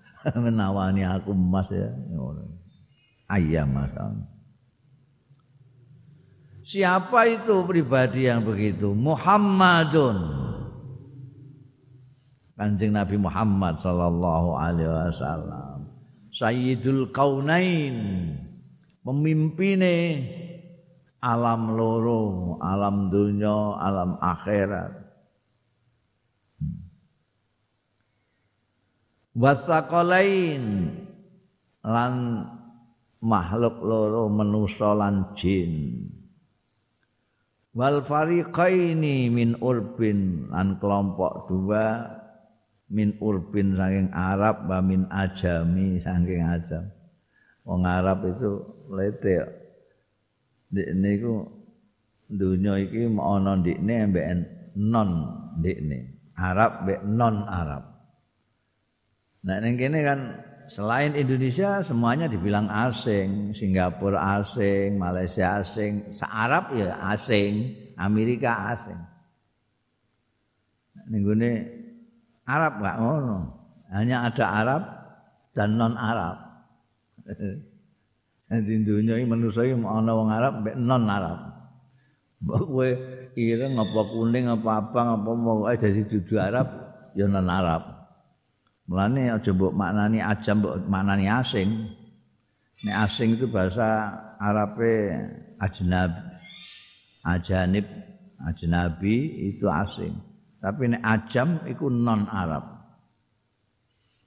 menawani 0.44 1.04
aku 1.04 1.32
emas 1.32 1.68
ya. 1.72 1.88
Ayam 3.28 3.72
samam 3.92 4.37
Siapa 6.68 7.24
itu 7.24 7.64
pribadi 7.64 8.28
yang 8.28 8.44
begitu? 8.44 8.92
Muhammadun. 8.92 10.20
Kanjeng 12.60 12.92
Nabi 12.92 13.16
Muhammad 13.16 13.80
sallallahu 13.80 14.52
alaihi 14.52 14.92
wasallam. 14.92 15.88
Sayyidul 16.28 17.08
Kaunain. 17.08 17.96
Memimpine 19.00 20.28
alam 21.24 21.72
loro, 21.72 22.60
alam 22.60 23.08
dunia, 23.08 23.80
alam 23.80 24.20
akhirat. 24.20 24.92
Wasaqalain 29.32 30.92
lan 31.80 32.12
makhluk 33.24 33.80
loro 33.80 34.28
manusa 34.28 34.92
lan 34.92 35.32
jin 35.32 36.04
wal 37.78 38.02
fariqaini 38.02 39.30
min 39.30 39.54
urbin 39.62 40.50
lan 40.50 40.82
kelompok 40.82 41.46
dua 41.46 42.10
min 42.90 43.14
urbin 43.22 43.78
saking 43.78 44.10
Arab 44.10 44.66
wa 44.66 44.82
min 44.82 45.06
ajami 45.06 46.02
saking 46.02 46.42
ajam 46.42 46.90
wong 47.62 47.86
Arab 47.86 48.26
itu 48.26 48.50
lete 48.90 49.46
ndekne 50.74 51.08
iku 51.14 51.34
dunya 52.28 52.76
iki 52.82 53.08
ana 53.08 53.52
ndekne 53.56 53.94
mbek 54.12 54.26
non 54.76 55.10
ndekne. 55.58 55.98
Arab 56.38 56.86
mbek 56.86 57.00
non 57.02 57.42
Arab. 57.48 57.84
Nah 59.42 59.58
ning 59.64 59.80
kene 59.80 59.98
kan 60.04 60.20
selain 60.68 61.16
Indonesia 61.16 61.80
semuanya 61.80 62.28
dibilang 62.28 62.68
asing, 62.68 63.56
Singapura 63.56 64.40
asing, 64.40 65.00
Malaysia 65.00 65.64
asing, 65.64 66.12
se-Arab 66.12 66.76
ya 66.76 66.94
asing, 67.12 67.74
Amerika 67.96 68.76
asing. 68.76 69.00
Ning 71.08 71.24
Arab 72.48 72.80
enggak 72.80 72.96
ngono. 73.00 73.36
Hanya 73.92 74.28
ada 74.28 74.44
Arab 74.48 74.82
dan 75.52 75.76
non 75.76 75.96
Arab. 75.96 76.36
Jadi 78.48 78.80
dunia 78.80 79.20
ini 79.20 79.28
manusia 79.28 79.68
ini 79.68 79.84
ana 79.84 80.12
wong 80.16 80.32
Arab 80.32 80.64
mbek 80.64 80.76
non 80.80 81.04
Arab. 81.04 81.38
Mbok 82.40 82.62
kowe 82.64 82.88
ireng 83.36 83.76
apa 83.76 84.00
kuning 84.08 84.48
apa 84.48 84.70
abang 84.80 85.08
apa 85.20 85.30
mau 85.36 85.68
dadi 85.68 86.02
dudu 86.08 86.40
Arab 86.40 86.68
ya 87.12 87.28
non 87.28 87.48
Arab. 87.48 87.97
Mulane 88.88 89.28
aja 89.28 89.52
mbok 89.52 89.76
maknani 89.76 90.18
ajam 90.24 90.64
mbok 90.64 90.76
maknani 90.88 91.28
asing. 91.28 91.92
Nek 92.88 92.96
asing 93.04 93.36
itu 93.36 93.44
bahasa 93.44 94.16
Arabe 94.40 95.12
ajnab. 95.60 96.10
Ajanib, 97.20 97.84
ajnabi 98.40 99.16
itu 99.52 99.68
asing. 99.68 100.16
Tapi 100.64 100.96
nek 100.96 101.04
ajam 101.04 101.60
itu 101.68 101.92
non 101.92 102.24
Arab. 102.32 102.64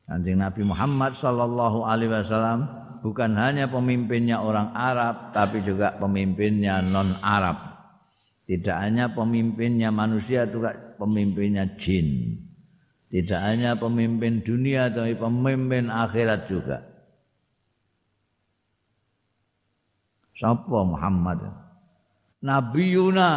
Kanjeng 0.05 0.43
Nabi 0.43 0.61
Muhammad 0.67 1.15
sallallahu 1.15 1.87
alaihi 1.87 2.11
wasallam 2.11 2.67
bukan 2.99 3.31
hanya 3.39 3.71
pemimpinnya 3.71 4.43
orang 4.43 4.69
Arab 4.75 5.31
tapi 5.33 5.63
juga 5.65 5.95
pemimpinnya 5.97 6.83
non 6.85 7.17
Arab. 7.23 7.57
Tidak 8.45 8.75
hanya 8.75 9.09
pemimpinnya 9.15 9.89
manusia 9.89 10.43
juga 10.45 10.75
pemimpinnya 10.99 11.79
jin. 11.79 12.35
Tidak 13.11 13.41
hanya 13.43 13.75
pemimpin 13.75 14.39
dunia 14.39 14.87
tapi 14.87 15.19
pemimpin 15.19 15.91
akhirat 15.91 16.47
juga. 16.47 16.79
Sapa 20.31 20.79
Muhammad? 20.87 21.51
Nabi 22.39 22.95
Yuna. 22.95 23.33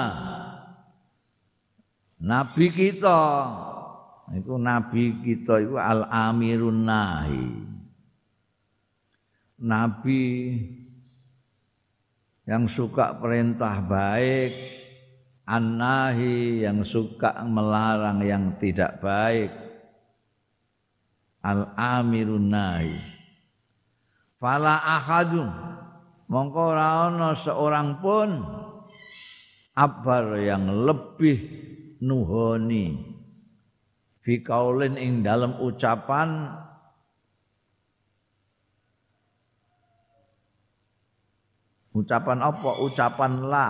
Nabi 2.22 2.70
kita. 2.70 3.20
Itu 4.30 4.56
nabi 4.56 5.20
kita 5.26 5.58
itu 5.58 5.74
al-amirun 5.74 6.87
nahi. 6.87 7.46
Nabi 9.58 10.22
yang 12.46 12.70
suka 12.70 13.18
perintah 13.18 13.82
baik, 13.82 14.54
an-nahi 15.50 16.62
yang 16.62 16.87
suka 16.87 17.42
melarang 17.44 18.22
yang 18.24 18.56
tidak 18.56 19.02
baik 19.04 19.63
al 21.44 21.76
amirun 21.76 22.48
nahi 22.48 23.14
fala 24.44 24.76
ahadun. 24.85 25.48
Mongko 26.24 26.61
ora 26.76 27.09
ana 27.09 27.33
seorang 27.33 28.00
pun 28.04 28.44
abar 29.72 30.37
yang 30.37 30.68
lebih 30.85 31.37
nuhoni. 32.04 33.16
Fi 34.24 34.40
kaulin 34.40 34.96
ing 34.96 35.20
dalam 35.20 35.61
ucapan 35.61 36.48
ucapan 41.92 42.38
apa? 42.40 42.70
Ucapan 42.85 43.33
la. 43.48 43.68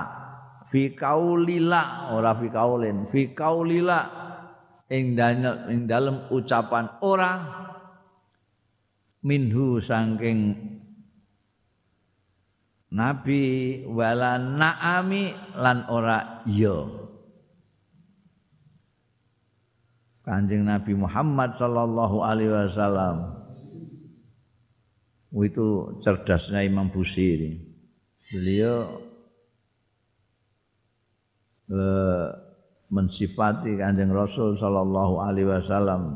Fi 0.70 0.94
kaulila 0.94 2.14
ora 2.14 2.38
fi 2.38 2.46
kaulin. 2.50 3.10
Fi 3.10 3.34
kaulila 3.34 4.23
ing 4.92 5.16
dalam 5.88 6.28
ucapan 6.28 7.00
ora 7.00 7.32
minhu 9.24 9.80
saking 9.80 10.52
nabi 12.92 13.42
wala 13.88 14.36
naami 14.36 15.32
lan 15.56 15.88
ora 15.88 16.44
ya 16.44 17.04
Kanjeng 20.24 20.64
Nabi 20.64 20.96
Muhammad 20.96 21.52
sallallahu 21.60 22.24
alaihi 22.24 22.48
wasallam 22.48 23.44
itu 25.36 26.00
cerdasnya 26.00 26.64
Imam 26.64 26.88
Busiri. 26.88 27.60
Beliau 28.32 29.04
eh, 31.68 32.28
mensifati 32.94 33.74
Kanjeng 33.74 34.14
Rasul 34.14 34.54
sallallahu 34.54 35.18
alaihi 35.18 35.50
wasallam 35.50 36.14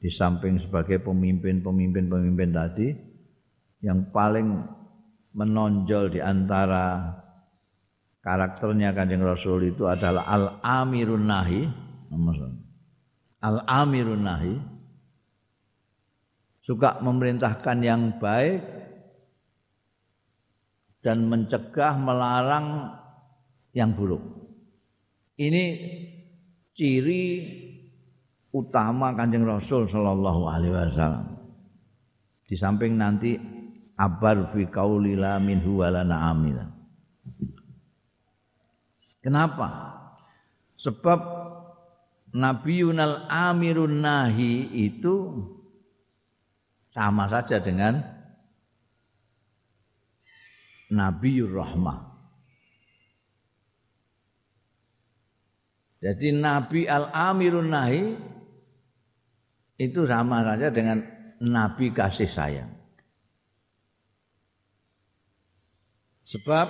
di 0.00 0.08
samping 0.08 0.56
sebagai 0.56 1.04
pemimpin-pemimpin-pemimpin 1.04 2.50
tadi 2.56 2.88
yang 3.84 4.08
paling 4.08 4.64
menonjol 5.36 6.16
di 6.16 6.20
antara 6.24 7.12
karakternya 8.24 8.96
Kanjeng 8.96 9.20
Rasul 9.20 9.68
itu 9.68 9.84
adalah 9.84 10.24
al-amirun 10.32 11.28
nahi 11.28 11.68
al-amirun 13.44 14.22
nahi 14.24 14.56
suka 16.64 17.04
memerintahkan 17.04 17.78
yang 17.84 18.16
baik 18.16 18.64
dan 21.04 21.28
mencegah 21.28 21.94
melarang 22.00 22.96
yang 23.76 23.94
buruk 23.94 24.45
ini 25.36 25.64
ciri 26.76 27.24
utama 28.52 29.12
Kanjeng 29.12 29.44
Rasul 29.44 29.88
sallallahu 29.88 30.48
alaihi 30.48 30.72
wasallam. 30.72 31.26
Di 32.46 32.56
samping 32.56 32.96
nanti 32.96 33.36
abar 33.96 34.52
fi 34.52 34.64
qaulila 34.68 35.36
minhu 35.40 35.84
walana 35.84 36.32
amila. 36.32 36.64
Kenapa? 39.20 39.68
Sebab 40.78 41.20
Nabiunal 42.36 43.26
Amirun 43.32 44.04
Nahi 44.04 44.68
itu 44.76 45.40
sama 46.92 47.26
saja 47.32 47.58
dengan 47.64 47.96
Nabiur 50.92 51.50
Rahmah. 51.50 52.15
Jadi 56.06 56.30
Nabi 56.30 56.86
Al-Amirun 56.86 57.66
Nahi 57.66 58.14
itu 59.74 60.06
sama 60.06 60.46
saja 60.46 60.70
dengan 60.70 61.02
nabi 61.42 61.90
kasih 61.90 62.30
sayang. 62.30 62.70
Sebab 66.30 66.68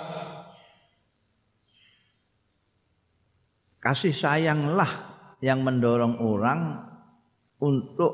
kasih 3.85 4.17
sayanglah 4.17 4.89
yang 5.45 5.61
mendorong 5.61 6.17
orang 6.17 6.81
untuk 7.61 8.13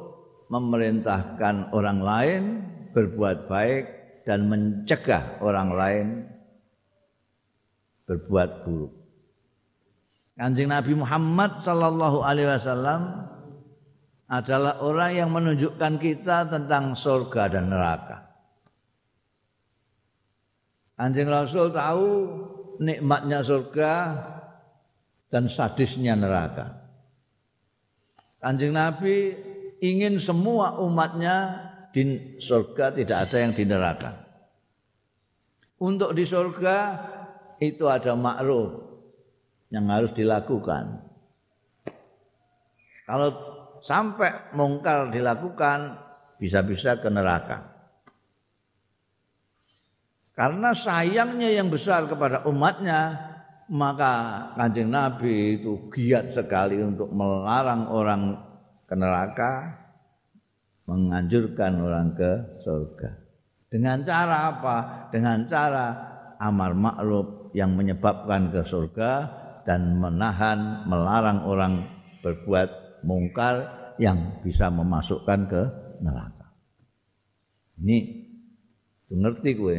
memerintahkan 0.50 1.70
orang 1.70 1.98
lain 2.02 2.42
berbuat 2.90 3.46
baik 3.46 3.84
dan 4.26 4.50
mencegah 4.50 5.38
orang 5.38 5.70
lain 5.70 6.06
berbuat 8.10 8.66
buruk. 8.66 9.01
Kanjeng 10.32 10.72
Nabi 10.72 10.96
Muhammad 10.96 11.60
sallallahu 11.60 12.24
alaihi 12.24 12.48
wasallam 12.48 13.28
adalah 14.32 14.80
orang 14.80 15.12
yang 15.12 15.28
menunjukkan 15.28 16.00
kita 16.00 16.48
tentang 16.48 16.96
surga 16.96 17.52
dan 17.52 17.68
neraka. 17.68 18.32
Anjing 20.96 21.28
Rasul 21.28 21.68
tahu 21.68 22.08
nikmatnya 22.80 23.44
surga 23.44 23.92
dan 25.28 25.52
sadisnya 25.52 26.16
neraka. 26.16 26.80
Anjing 28.40 28.72
Nabi 28.72 29.36
ingin 29.84 30.16
semua 30.16 30.80
umatnya 30.80 31.68
di 31.92 32.40
surga 32.40 32.96
tidak 32.96 33.28
ada 33.28 33.36
yang 33.36 33.52
di 33.52 33.64
neraka. 33.68 34.16
Untuk 35.76 36.16
di 36.16 36.24
surga 36.24 36.76
itu 37.60 37.84
ada 37.84 38.16
makruh 38.16 38.91
yang 39.72 39.88
harus 39.88 40.12
dilakukan. 40.12 41.00
Kalau 43.08 43.28
sampai 43.80 44.52
mungkar 44.52 45.08
dilakukan 45.08 45.96
bisa-bisa 46.36 47.00
ke 47.00 47.08
neraka. 47.08 47.72
Karena 50.36 50.72
sayangnya 50.72 51.52
yang 51.52 51.68
besar 51.68 52.08
kepada 52.08 52.44
umatnya, 52.48 53.32
maka 53.72 54.48
kanjeng 54.56 54.92
Nabi 54.92 55.60
itu 55.60 55.88
giat 55.92 56.32
sekali 56.32 56.80
untuk 56.80 57.12
melarang 57.12 57.88
orang 57.88 58.22
ke 58.88 58.94
neraka, 58.96 59.52
menganjurkan 60.88 61.72
orang 61.80 62.08
ke 62.16 62.30
surga. 62.64 63.10
Dengan 63.72 64.04
cara 64.04 64.36
apa? 64.56 64.76
Dengan 65.12 65.48
cara 65.48 65.86
amar 66.40 66.72
makruf 66.76 67.52
yang 67.52 67.76
menyebabkan 67.76 68.52
ke 68.52 68.64
surga 68.64 69.41
dan 69.62 69.98
menahan 69.98 70.86
melarang 70.86 71.46
orang 71.46 71.72
berbuat 72.22 73.02
mungkar 73.06 73.66
yang 73.98 74.42
bisa 74.42 74.70
memasukkan 74.70 75.40
ke 75.46 75.62
neraka. 76.02 76.46
Ini 77.82 77.98
ngerti 79.12 79.50
gue. 79.58 79.76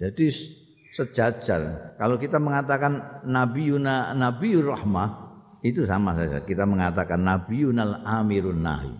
Jadi 0.00 0.26
sejajar. 0.96 1.94
Kalau 2.00 2.16
kita 2.16 2.40
mengatakan 2.40 3.22
Nabi 3.28 3.70
Yuna 3.70 4.16
Nabi 4.16 4.58
Rahmah 4.58 5.30
itu 5.60 5.84
sama 5.84 6.16
saja. 6.16 6.40
Kita 6.42 6.64
mengatakan 6.64 7.20
Nabi 7.20 7.68
Yunal 7.68 8.00
Amirun 8.02 8.64
Nahi. 8.64 8.94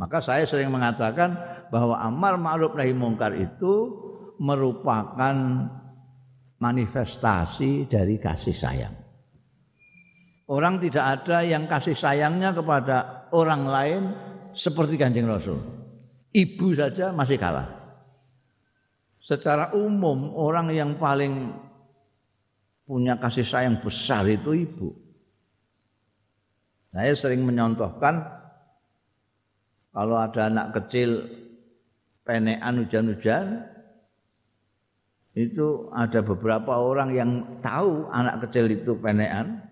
Maka 0.00 0.24
saya 0.24 0.48
sering 0.48 0.72
mengatakan 0.72 1.36
bahwa 1.68 2.00
amar 2.00 2.40
ma'ruf 2.40 2.72
nahi 2.72 2.96
mungkar 2.96 3.36
itu 3.36 3.92
merupakan 4.40 5.36
manifestasi 6.60 7.88
dari 7.88 8.20
kasih 8.20 8.54
sayang. 8.54 8.94
Orang 10.50 10.82
tidak 10.82 11.24
ada 11.24 11.46
yang 11.46 11.64
kasih 11.64 11.96
sayangnya 11.96 12.52
kepada 12.52 13.26
orang 13.32 13.62
lain 13.64 14.02
seperti 14.52 14.98
Kanjeng 15.00 15.30
Rasul. 15.30 15.56
Ibu 16.30 16.74
saja 16.74 17.10
masih 17.10 17.38
kalah. 17.38 17.70
Secara 19.20 19.72
umum 19.76 20.34
orang 20.34 20.72
yang 20.74 20.96
paling 20.98 21.54
punya 22.82 23.14
kasih 23.22 23.46
sayang 23.46 23.78
besar 23.78 24.26
itu 24.26 24.50
ibu. 24.50 24.90
Saya 26.90 27.14
sering 27.14 27.46
menyontohkan 27.46 28.18
kalau 29.94 30.18
ada 30.18 30.50
anak 30.50 30.74
kecil 30.82 31.30
penekan 32.26 32.82
hujan-hujan 32.82 33.69
itu 35.34 35.86
ada 35.94 36.20
beberapa 36.26 36.74
orang 36.74 37.14
yang 37.14 37.30
tahu 37.62 38.10
anak 38.10 38.46
kecil 38.48 38.66
itu 38.66 38.98
penekan 38.98 39.62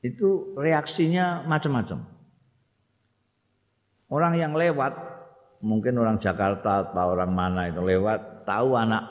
itu 0.00 0.56
reaksinya 0.56 1.44
macam-macam. 1.44 2.00
Orang 4.08 4.34
yang 4.40 4.56
lewat 4.56 4.96
mungkin 5.60 6.00
orang 6.00 6.16
Jakarta 6.16 6.88
atau 6.88 7.12
orang 7.12 7.30
mana 7.36 7.68
itu 7.68 7.84
lewat 7.84 8.48
tahu 8.48 8.74
anak 8.74 9.04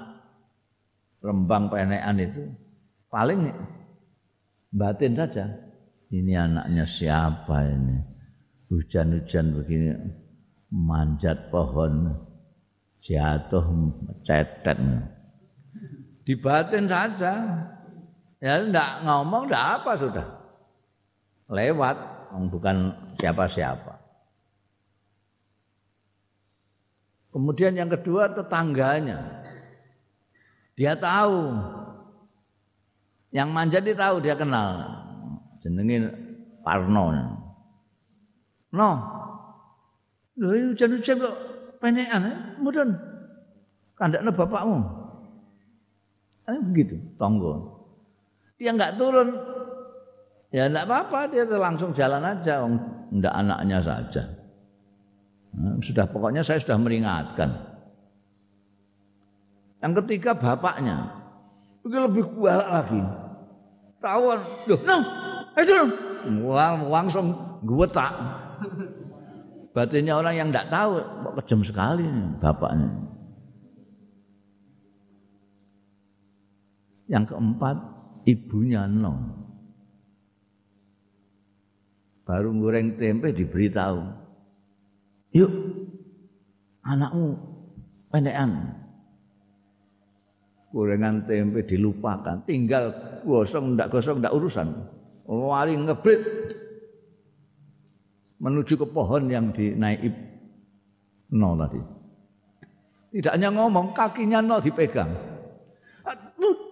rembang 1.21 1.69
penekan 1.69 2.17
itu 2.17 2.43
paling 3.13 3.53
batin 4.73 5.13
saja. 5.13 5.45
Ini 6.09 6.33
anaknya 6.41 6.89
siapa 6.89 7.69
ini? 7.69 7.97
Hujan-hujan 8.73 9.53
begini 9.61 9.93
manjat 10.73 11.53
pohon 11.53 12.17
jatuh 13.03 13.65
cetet. 14.27 14.79
Dibatin 16.27 16.85
saja. 16.85 17.33
Ya 18.39 18.53
enggak 18.63 19.03
ngomong 19.03 19.51
enggak 19.51 19.65
apa 19.81 19.91
sudah. 19.99 20.27
Lewat 21.49 21.97
bukan 22.53 22.93
siapa-siapa. 23.19 23.97
Kemudian 27.29 27.77
yang 27.77 27.89
kedua 27.89 28.29
tetangganya. 28.31 29.43
Dia 30.77 30.95
tahu. 30.95 31.57
Yang 33.29 33.49
manjat 33.53 33.81
dia 33.85 33.97
tahu 33.97 34.15
dia 34.23 34.35
kenal. 34.37 34.85
Jenengin 35.61 36.09
Parno 36.63 37.13
No. 38.69 38.91
Lho 40.39 40.71
hujan-hujan 40.71 41.19
kok 41.19 41.35
penekan, 41.79 42.21
eh? 42.27 42.37
mudun. 42.59 42.95
Kandaknya 43.95 44.31
bapakmu. 44.31 44.79
Eh, 46.47 46.59
begitu, 46.71 46.95
tonggo. 47.19 47.79
Dia 48.59 48.75
enggak 48.75 48.99
turun, 48.99 49.35
ya 50.51 50.67
enggak 50.67 50.87
apa-apa, 50.87 51.31
dia 51.31 51.43
langsung 51.47 51.95
jalan 51.95 52.23
aja, 52.23 52.67
enggak 53.11 53.33
anaknya 53.35 53.79
saja. 53.79 54.23
Nah, 55.55 55.79
sudah 55.81 56.05
pokoknya 56.07 56.43
saya 56.43 56.59
sudah 56.61 56.77
meringatkan. 56.79 57.49
Yang 59.79 59.93
ketiga 60.03 60.35
bapaknya, 60.35 61.07
itu 61.87 61.95
lebih 61.95 62.23
kuat 62.35 62.67
lagi. 62.67 62.99
Tawon, 63.99 64.39
loh, 64.67 64.79
no, 64.87 64.97
itu 65.59 65.73
langsung 66.87 67.35
gue 67.63 67.87
tak 67.91 68.11
Batinnya 69.69 70.17
orang 70.17 70.35
yang 70.35 70.47
tidak 70.49 70.73
tahu, 70.73 70.93
kok 70.97 71.35
kejam 71.45 71.61
sekali 71.61 72.03
nih 72.03 72.27
bapaknya. 72.41 72.89
Yang 77.09 77.25
keempat, 77.33 77.77
ibunya 78.25 78.85
no. 78.89 79.13
Baru 82.25 82.53
goreng 82.57 82.97
tempe 82.97 83.33
diberitahu. 83.33 84.01
Yuk, 85.33 85.53
anakmu 86.85 87.37
pendekan. 88.09 88.77
Gorengan 90.69 91.25
tempe 91.25 91.65
dilupakan, 91.65 92.45
tinggal 92.45 92.93
gosong 93.25 93.73
ndak 93.73 93.89
gosong 93.89 94.21
ndak 94.21 94.33
urusan. 94.37 94.69
Wali 95.25 95.73
ngebrit 95.77 96.21
menuju 98.39 98.79
ke 98.79 98.87
pohon 98.87 99.27
yang 99.27 99.51
dinaik 99.51 100.09
no 101.35 101.53
tadi. 101.59 101.81
Tidak 103.09 103.33
hanya 103.35 103.49
ngomong, 103.51 103.91
kakinya 103.91 104.39
no 104.39 104.57
dipegang. 104.63 105.11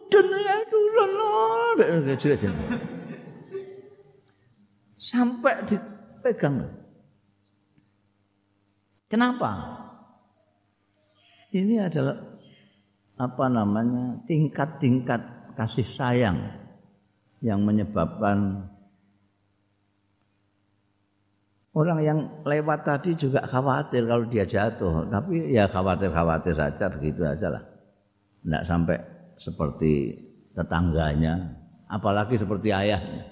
Ya 0.07 0.57
turun. 0.71 1.11
Sampai 4.97 5.55
dipegang. 5.67 6.65
Kenapa? 9.07 9.51
Ini 11.51 11.87
adalah 11.87 12.17
apa 13.17 13.45
namanya 13.49 14.21
tingkat-tingkat 14.29 15.21
kasih 15.57 15.87
sayang 15.95 16.37
yang 17.41 17.65
menyebabkan 17.65 18.69
Orang 21.77 22.01
yang 22.01 22.25
lewat 22.41 22.89
tadi 22.89 23.13
juga 23.13 23.45
khawatir 23.45 24.09
kalau 24.09 24.25
dia 24.25 24.49
jatuh, 24.49 25.05
tapi 25.13 25.53
ya 25.53 25.69
khawatir-khawatir 25.69 26.57
saja 26.57 26.89
begitu 26.89 27.21
aja 27.21 27.53
lah. 27.53 27.61
Tidak 28.41 28.63
sampai 28.65 28.97
seperti 29.37 30.17
tetangganya, 30.57 31.37
apalagi 31.85 32.41
seperti 32.41 32.73
ayahnya. 32.73 33.29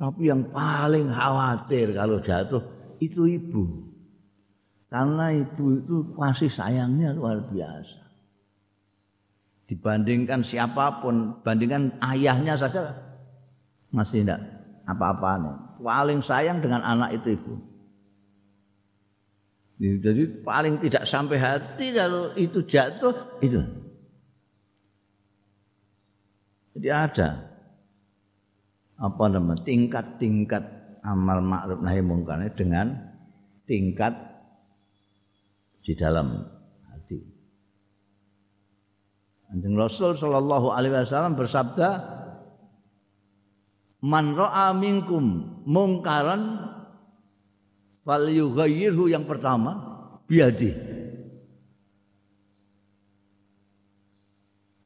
Tapi 0.00 0.22
yang 0.24 0.48
paling 0.48 1.12
khawatir 1.12 1.92
kalau 1.92 2.16
jatuh 2.16 2.64
itu 2.96 3.28
ibu. 3.28 3.92
Karena 4.88 5.36
ibu 5.36 5.76
itu 5.76 5.96
kasih 6.16 6.48
sayangnya 6.48 7.12
luar 7.12 7.44
biasa. 7.44 8.00
Dibandingkan 9.68 10.40
siapa 10.40 11.04
pun, 11.04 11.44
bandingkan 11.44 11.92
ayahnya 12.00 12.56
saja 12.56 12.88
masih 13.92 14.24
tidak 14.24 14.40
apa-apa 14.88 15.32
nih 15.44 15.65
paling 15.80 16.20
sayang 16.24 16.60
dengan 16.64 16.82
anak 16.82 17.22
itu 17.22 17.36
ibu. 17.36 17.54
Jadi 19.76 20.40
paling 20.40 20.80
tidak 20.80 21.04
sampai 21.04 21.36
hati 21.36 21.92
kalau 21.92 22.32
itu 22.32 22.64
jatuh 22.64 23.12
itu. 23.44 23.60
Jadi 26.76 26.88
ada 26.88 27.28
apa 28.96 29.24
namanya 29.28 29.60
tingkat-tingkat 29.64 30.64
amal 31.04 31.44
ma'ruf 31.44 31.84
nahi 31.84 32.00
mungkar 32.00 32.40
dengan 32.56 32.96
tingkat 33.68 34.16
di 35.84 35.92
dalam 35.92 36.40
hati. 36.88 37.20
Anjing 39.52 39.76
Rasul 39.76 40.16
sallallahu 40.16 40.72
alaihi 40.72 40.96
wasallam 40.96 41.36
bersabda, 41.36 42.15
man 44.06 44.38
ra'a 44.38 44.70
minkum 44.70 45.42
mungkaran 45.66 46.70
fal 48.06 48.30
yughayyirhu 48.30 49.10
yang 49.10 49.26
pertama 49.26 49.74
biadi 50.30 50.70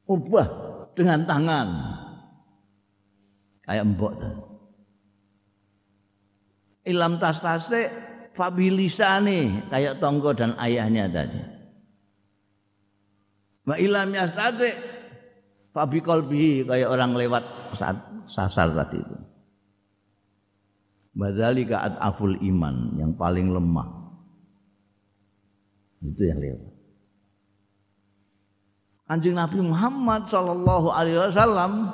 ubah 0.08 0.48
dengan 0.96 1.22
tangan. 1.28 1.68
Kayak 3.62 3.86
mbok 3.94 4.12
ilam 6.90 7.22
tas 7.22 7.38
tasre 7.38 7.86
fabilisane 8.34 9.70
kayak 9.70 10.02
tonggo 10.02 10.34
dan 10.34 10.58
ayahnya 10.58 11.06
tadi. 11.06 11.38
Wa 13.62 13.78
ilam 13.78 14.10
yastate 14.10 14.74
fabi 15.70 16.02
kolbi 16.02 16.66
kayak 16.66 16.90
orang 16.90 17.14
lewat 17.14 17.44
saat 17.78 18.09
sasar 18.30 18.70
tadi 18.72 19.02
itu. 19.02 19.16
Badzalika 21.10 21.98
aful 21.98 22.38
iman 22.38 22.94
yang 22.96 23.12
paling 23.18 23.50
lemah. 23.50 23.88
Itu 26.00 26.22
yang 26.22 26.38
lewat. 26.38 26.72
Anjing 29.10 29.34
Nabi 29.34 29.58
Muhammad 29.58 30.30
sallallahu 30.30 30.94
alaihi 30.94 31.18
wasallam 31.18 31.90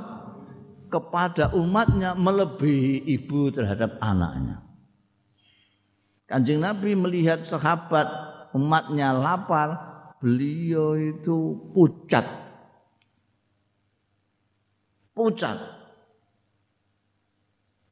kepada 0.92 1.50
umatnya 1.56 2.12
melebihi 2.12 3.08
ibu 3.08 3.50
terhadap 3.50 3.96
anaknya. 4.04 4.62
Kanjeng 6.26 6.58
Nabi 6.58 6.98
melihat 6.98 7.46
sahabat 7.46 8.06
umatnya 8.50 9.14
lapar, 9.14 9.78
beliau 10.18 10.98
itu 10.98 11.54
pucat. 11.70 12.26
Pucat. 15.14 15.75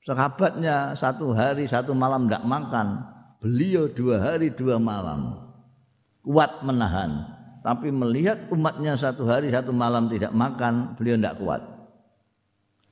Sahabatnya 0.05 0.93
satu 0.93 1.33
hari 1.33 1.65
satu 1.65 1.97
malam 1.97 2.29
tidak 2.29 2.45
makan, 2.45 3.01
beliau 3.41 3.89
dua 3.89 4.21
hari 4.21 4.53
dua 4.53 4.77
malam 4.77 5.41
kuat 6.21 6.61
menahan. 6.61 7.25
Tapi 7.65 7.89
melihat 7.89 8.53
umatnya 8.53 8.93
satu 9.01 9.25
hari 9.25 9.49
satu 9.49 9.73
malam 9.73 10.13
tidak 10.13 10.37
makan, 10.37 10.93
beliau 11.01 11.17
tidak 11.17 11.41
kuat 11.41 11.63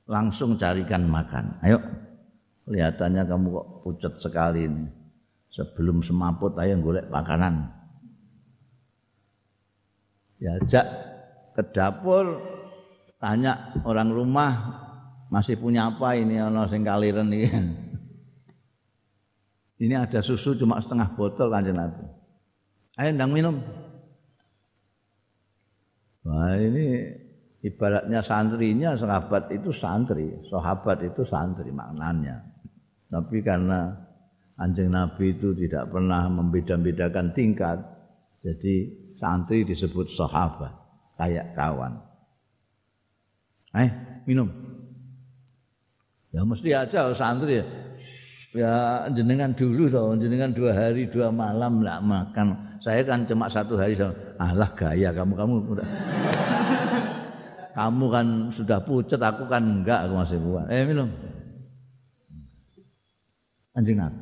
langsung 0.07 0.59
carikan 0.59 1.07
makan. 1.07 1.59
Ayo, 1.63 1.79
kelihatannya 2.67 3.23
kamu 3.23 3.47
kok 3.53 3.67
pucat 3.83 4.13
sekali 4.19 4.67
ini. 4.67 4.85
Sebelum 5.53 6.01
semaput 6.01 6.57
ayo 6.57 6.81
golek 6.81 7.07
makanan. 7.13 7.69
Diajak 10.41 10.85
ke 11.53 11.61
dapur, 11.71 12.41
tanya 13.21 13.71
orang 13.85 14.09
rumah 14.09 14.82
masih 15.33 15.57
punya 15.57 15.89
apa 15.89 16.13
ini 16.13 16.37
ono 16.37 16.69
sing 16.69 16.85
kaliren 16.85 17.33
ini. 17.33 17.49
Ini 19.83 19.99
ada 19.99 20.23
susu 20.23 20.55
cuma 20.55 20.79
setengah 20.79 21.11
botol 21.11 21.51
kanjeng 21.51 21.75
Nabi. 21.75 22.07
Ayo 22.95 23.09
ndang 23.19 23.35
minum. 23.35 23.59
Wah 26.23 26.55
ini 26.55 27.11
ibaratnya 27.59 28.23
santrinya 28.23 28.95
sahabat 28.95 29.51
itu 29.51 29.75
santri, 29.75 30.31
sahabat 30.47 31.03
itu 31.03 31.27
santri 31.27 31.75
maknanya. 31.75 32.47
Tapi 33.11 33.43
karena 33.43 33.91
anjing 34.55 34.87
Nabi 34.87 35.35
itu 35.35 35.51
tidak 35.51 35.91
pernah 35.91 36.31
membeda-bedakan 36.31 37.35
tingkat, 37.35 37.83
jadi 38.39 38.75
santri 39.19 39.67
disebut 39.67 40.15
sahabat, 40.15 40.71
kayak 41.19 41.59
kawan. 41.59 41.99
Eh, 43.75 43.91
minum. 44.23 44.62
Ya 46.33 46.41
mesti 46.41 46.69
aja 46.73 47.13
santri 47.13 47.61
ya. 47.61 47.65
Ya 48.53 48.73
jenengan 49.13 49.53
dulu 49.53 49.89
toh, 49.89 50.17
jenengan 50.17 50.53
dua 50.53 50.73
hari 50.73 51.05
dua 51.09 51.29
malam 51.29 51.85
nggak 51.85 52.01
makan. 52.01 52.47
Saya 52.81 53.05
kan 53.05 53.25
cuma 53.25 53.49
satu 53.49 53.77
hari, 53.77 53.95
alah 54.41 54.69
gaya 54.75 55.09
kamu 55.13 55.33
kamu 55.39 55.55
kamu 57.77 58.05
kan 58.11 58.25
sudah 58.53 58.79
pucat, 58.83 59.17
aku 59.17 59.49
kan 59.49 59.63
enggak, 59.63 60.05
aku 60.05 60.13
masih 60.13 60.37
kuat. 60.41 60.65
Eh 60.69 60.85
minum. 60.85 61.09
Anjing 63.73 63.97
Nabi. 63.97 64.21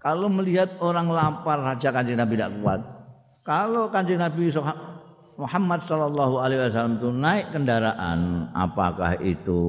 Kalau 0.00 0.32
melihat 0.32 0.80
orang 0.80 1.12
lapar 1.12 1.60
raja 1.60 1.92
kanjeng 1.92 2.16
Nabi 2.16 2.40
tidak 2.40 2.56
kuat. 2.64 2.80
Kalau 3.44 3.92
kanjeng 3.92 4.16
Nabi 4.16 4.48
Muhammad 5.36 5.84
Shallallahu 5.84 6.40
Alaihi 6.40 6.60
Wasallam 6.68 6.96
itu 7.00 7.08
naik 7.12 7.52
kendaraan, 7.52 8.48
apakah 8.56 9.20
itu 9.20 9.60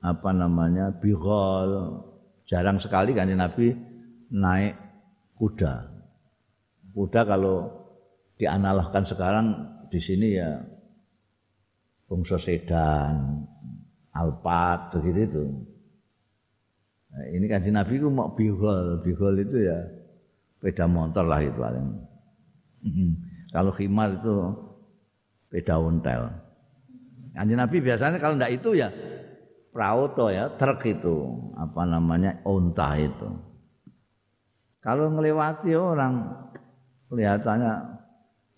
apa 0.00 0.30
namanya 0.32 0.96
bihol? 0.96 2.00
Jarang 2.48 2.82
sekali 2.82 3.14
kanjeng 3.14 3.38
Nabi 3.38 3.76
naik 4.32 4.74
kuda. 5.38 5.86
Kuda 6.90 7.20
kalau 7.22 7.70
dianalahkan 8.40 9.06
sekarang 9.06 9.46
di 9.92 10.00
sini 10.02 10.28
ya 10.34 10.58
bangsa 12.10 12.42
sedan, 12.42 13.46
alpat 14.10 14.90
begitu 14.98 15.20
itu. 15.30 15.44
Nah, 17.10 17.24
ini 17.30 17.46
kanjeng 17.46 17.78
Nabi 17.78 18.02
itu 18.02 18.08
mau 18.10 18.34
bihol, 18.34 19.04
bihol 19.06 19.34
itu 19.38 19.62
ya 19.62 19.78
beda 20.58 20.90
motor 20.90 21.24
lah 21.28 21.40
itu 21.44 21.54
paling. 21.54 21.86
kalau 23.54 23.70
khimar 23.76 24.18
itu 24.18 24.34
beda 25.52 25.74
ontel. 25.78 26.34
Kanjeng 27.36 27.60
Nabi 27.62 27.76
biasanya 27.78 28.18
kalau 28.18 28.34
ndak 28.40 28.58
itu 28.58 28.74
ya 28.74 28.90
prauto 29.70 30.30
ya, 30.30 30.50
truk 30.58 30.82
itu, 30.86 31.16
apa 31.54 31.82
namanya 31.86 32.42
onta 32.42 32.98
itu. 32.98 33.30
Kalau 34.80 35.12
melewati 35.12 35.76
orang 35.76 36.26
kelihatannya 37.10 38.00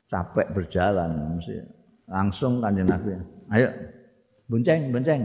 capek 0.07 0.53
berjalan 0.55 1.37
mesti 1.37 1.57
langsung 2.07 2.61
kanjeng 2.61 2.87
Nabi 2.87 3.17
Ayo, 3.53 3.69
bonceng, 4.49 4.93
bonceng. 4.93 5.23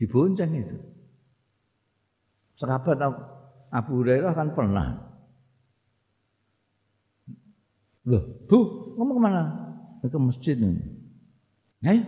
Dibonceng 0.00 0.50
itu. 0.56 0.76
Sahabat 2.56 2.96
Abu 3.68 4.00
Hurairah 4.00 4.32
kan 4.32 4.56
pernah. 4.56 4.96
Loh, 8.08 8.24
Bu, 8.48 8.58
ngomong 8.96 9.16
ke 9.20 9.22
mana? 9.22 9.42
Ke 10.00 10.16
masjid 10.16 10.56
ini. 10.56 10.80
Ayo. 11.84 12.00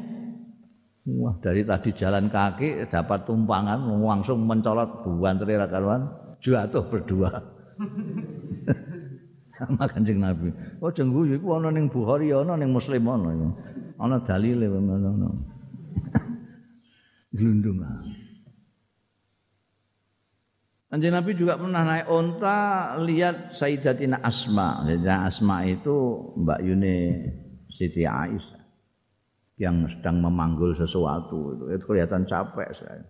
Wah, 1.03 1.35
dari 1.43 1.67
tadi 1.67 1.91
jalan 1.99 2.31
kaki 2.31 2.87
dapat 2.87 3.27
tumpangan 3.27 3.91
langsung 3.99 4.47
mencolot 4.47 5.03
buan 5.03 5.35
teriak 5.35 5.67
karuan 5.67 6.07
jatuh 6.39 6.87
berdua. 6.87 7.43
Sama 9.59 9.91
Kanjeng 9.91 10.23
Nabi. 10.23 10.55
Oh 10.79 10.95
jenggu 10.95 11.27
iku 11.27 11.59
ana 11.59 11.75
ning 11.75 11.91
Bukhari 11.91 12.31
ana 12.31 12.55
ning 12.55 12.71
Muslim 12.71 13.03
ana 13.11 13.35
ana 13.99 14.17
dalile 14.23 14.71
ngono. 14.71 15.31
Glundung. 17.35 17.83
Kanjeng 20.87 21.19
Nabi 21.19 21.35
juga 21.35 21.59
pernah 21.59 21.83
naik 21.83 22.07
onta 22.07 22.95
lihat 23.03 23.59
Sayyidatina 23.59 24.23
Asma. 24.23 24.87
Sayyidatina 24.87 25.27
Asma 25.27 25.67
itu 25.67 26.31
Mbak 26.39 26.61
Yuni 26.63 26.97
Siti 27.75 28.07
Aisyah 28.07 28.62
yang 29.63 29.87
sedang 29.87 30.19
memanggul 30.19 30.75
sesuatu 30.75 31.55
itu, 31.55 31.65
itu 31.79 31.85
kelihatan 31.87 32.27
capek 32.27 32.75
sekali. 32.75 33.07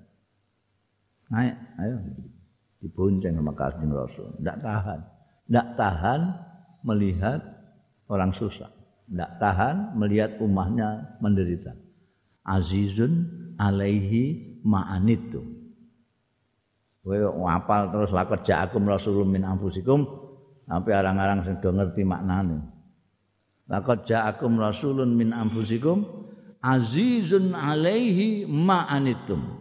Naik, 1.32 1.56
ayo 1.80 1.96
dibonceng 2.84 3.40
sama 3.40 3.56
kasih 3.56 3.88
Rasul. 3.88 4.28
Tidak 4.36 4.58
tahan, 4.60 5.00
tidak 5.48 5.66
tahan 5.80 6.20
melihat 6.84 7.40
orang 8.12 8.36
susah 8.36 8.68
tidak 9.12 9.30
tahan 9.36 9.92
melihat 10.00 10.40
umatnya 10.40 11.20
menderita. 11.20 11.76
Azizun 12.48 13.28
alaihi 13.60 14.56
ma'anitu. 14.64 15.44
Kowe 17.04 17.18
ngapal 17.18 17.92
terus 17.92 18.10
lakot 18.14 18.40
ja'akum 18.40 18.88
rasulun 18.88 19.28
min 19.28 19.44
anfusikum 19.44 20.06
sampai 20.64 20.92
arang-arang 20.96 21.44
sing 21.44 21.60
do 21.60 21.74
ngerti 21.76 22.08
maknane. 22.08 22.64
Lakot 23.68 24.08
ja'akum 24.08 24.56
rasulun 24.56 25.12
min 25.12 25.36
anfusikum 25.36 26.08
azizun 26.62 27.52
alaihi 27.52 28.46
ma'anitum. 28.46 29.60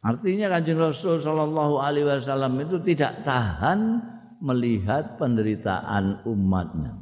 Artinya 0.00 0.48
kanjeng 0.48 0.80
Rasul 0.80 1.20
Shallallahu 1.20 1.76
Alaihi 1.76 2.08
Wasallam 2.08 2.56
itu 2.64 2.80
tidak 2.80 3.20
tahan 3.20 4.00
melihat 4.40 5.20
penderitaan 5.20 6.24
umatnya. 6.24 6.96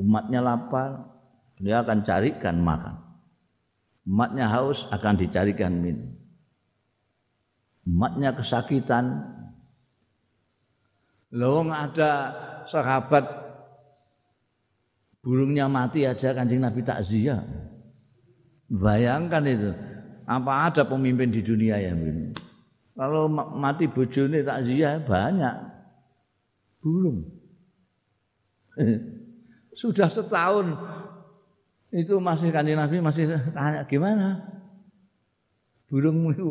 Umatnya 0.00 0.40
lapar, 0.40 1.12
dia 1.60 1.84
akan 1.84 2.00
carikan 2.08 2.56
makan. 2.64 2.96
Umatnya 4.08 4.48
haus 4.48 4.88
akan 4.88 5.14
dicarikan 5.20 5.76
minum. 5.76 6.16
Umatnya 7.84 8.32
kesakitan. 8.32 9.28
Lawang 11.36 11.68
ada 11.68 12.32
sahabat 12.70 13.45
burungnya 15.26 15.66
mati 15.66 16.06
aja 16.06 16.30
kancing 16.30 16.62
Nabi 16.62 16.86
takziah. 16.86 17.42
Bayangkan 18.70 19.42
itu. 19.42 19.74
Apa 20.22 20.70
ada 20.70 20.86
pemimpin 20.86 21.34
di 21.34 21.42
dunia 21.42 21.82
yang 21.82 21.98
begini? 21.98 22.30
Kalau 22.94 23.26
mati 23.34 23.90
bojone 23.90 24.46
takziah 24.46 25.02
banyak. 25.02 25.54
Burung. 26.78 27.26
Sudah 29.82 30.06
setahun 30.06 30.78
itu 31.90 32.22
masih 32.22 32.54
kanjeng 32.54 32.78
Nabi 32.78 33.02
masih 33.02 33.26
tanya 33.50 33.82
gimana? 33.90 34.46
Burungmu 35.90 36.30
itu. 36.34 36.46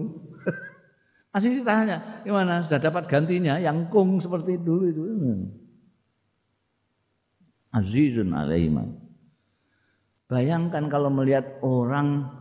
masih 1.32 1.64
ditanya, 1.64 2.24
gimana? 2.28 2.68
Sudah 2.68 2.80
dapat 2.80 3.08
gantinya 3.08 3.56
yang 3.56 3.88
kung 3.88 4.20
seperti 4.20 4.60
dulu 4.60 4.84
itu. 4.92 5.04
Azizun 7.76 8.32
alaihim. 8.32 8.96
Bayangkan 10.32 10.88
kalau 10.88 11.12
melihat 11.12 11.60
orang 11.60 12.32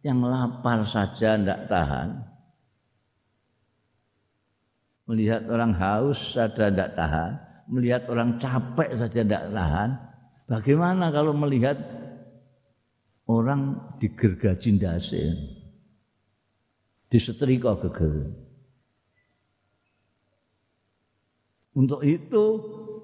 yang 0.00 0.24
lapar 0.24 0.88
saja 0.88 1.36
tidak 1.36 1.68
tahan, 1.68 2.28
Melihat 5.08 5.48
orang 5.48 5.72
haus 5.72 6.36
saja 6.36 6.68
tidak 6.68 6.92
tahan, 6.92 7.32
melihat 7.72 8.04
orang 8.12 8.36
capek 8.36 8.92
saja 8.92 9.24
tidak 9.24 9.44
tahan. 9.48 9.90
Bagaimana 10.44 11.08
kalau 11.08 11.32
melihat 11.32 11.80
orang 13.24 13.80
digergaji 13.96 14.76
ndase. 14.76 15.32
Disetrika 17.08 17.72
geger. 17.80 18.36
Untuk 21.72 22.04
itu 22.04 22.44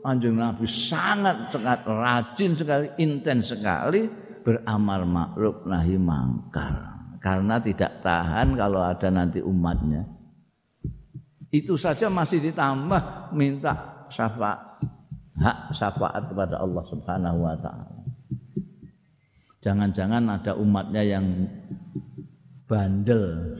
Anjing 0.05 0.37
Nabi 0.37 0.69
sangat 0.69 1.49
sangat 1.49 1.81
rajin 1.89 2.53
sekali, 2.53 2.93
intens 3.01 3.57
sekali 3.57 4.05
beramal 4.45 5.09
makruf 5.09 5.65
nahi 5.65 5.97
mangkar. 5.97 6.93
Karena 7.25 7.57
tidak 7.57 8.05
tahan 8.05 8.53
kalau 8.53 8.85
ada 8.85 9.09
nanti 9.09 9.41
umatnya. 9.41 10.05
Itu 11.49 11.81
saja 11.81 12.13
masih 12.13 12.45
ditambah 12.53 13.33
minta 13.33 14.05
syafaat 14.13 14.75
hak 15.39 15.75
syafaat 15.75 16.31
kepada 16.31 16.63
Allah 16.63 16.85
Subhanahu 16.87 17.39
wa 17.43 17.57
taala. 17.59 18.05
Jangan-jangan 19.65 20.25
ada 20.29 20.53
umatnya 20.61 21.03
yang 21.03 21.27
bandel. 22.69 23.57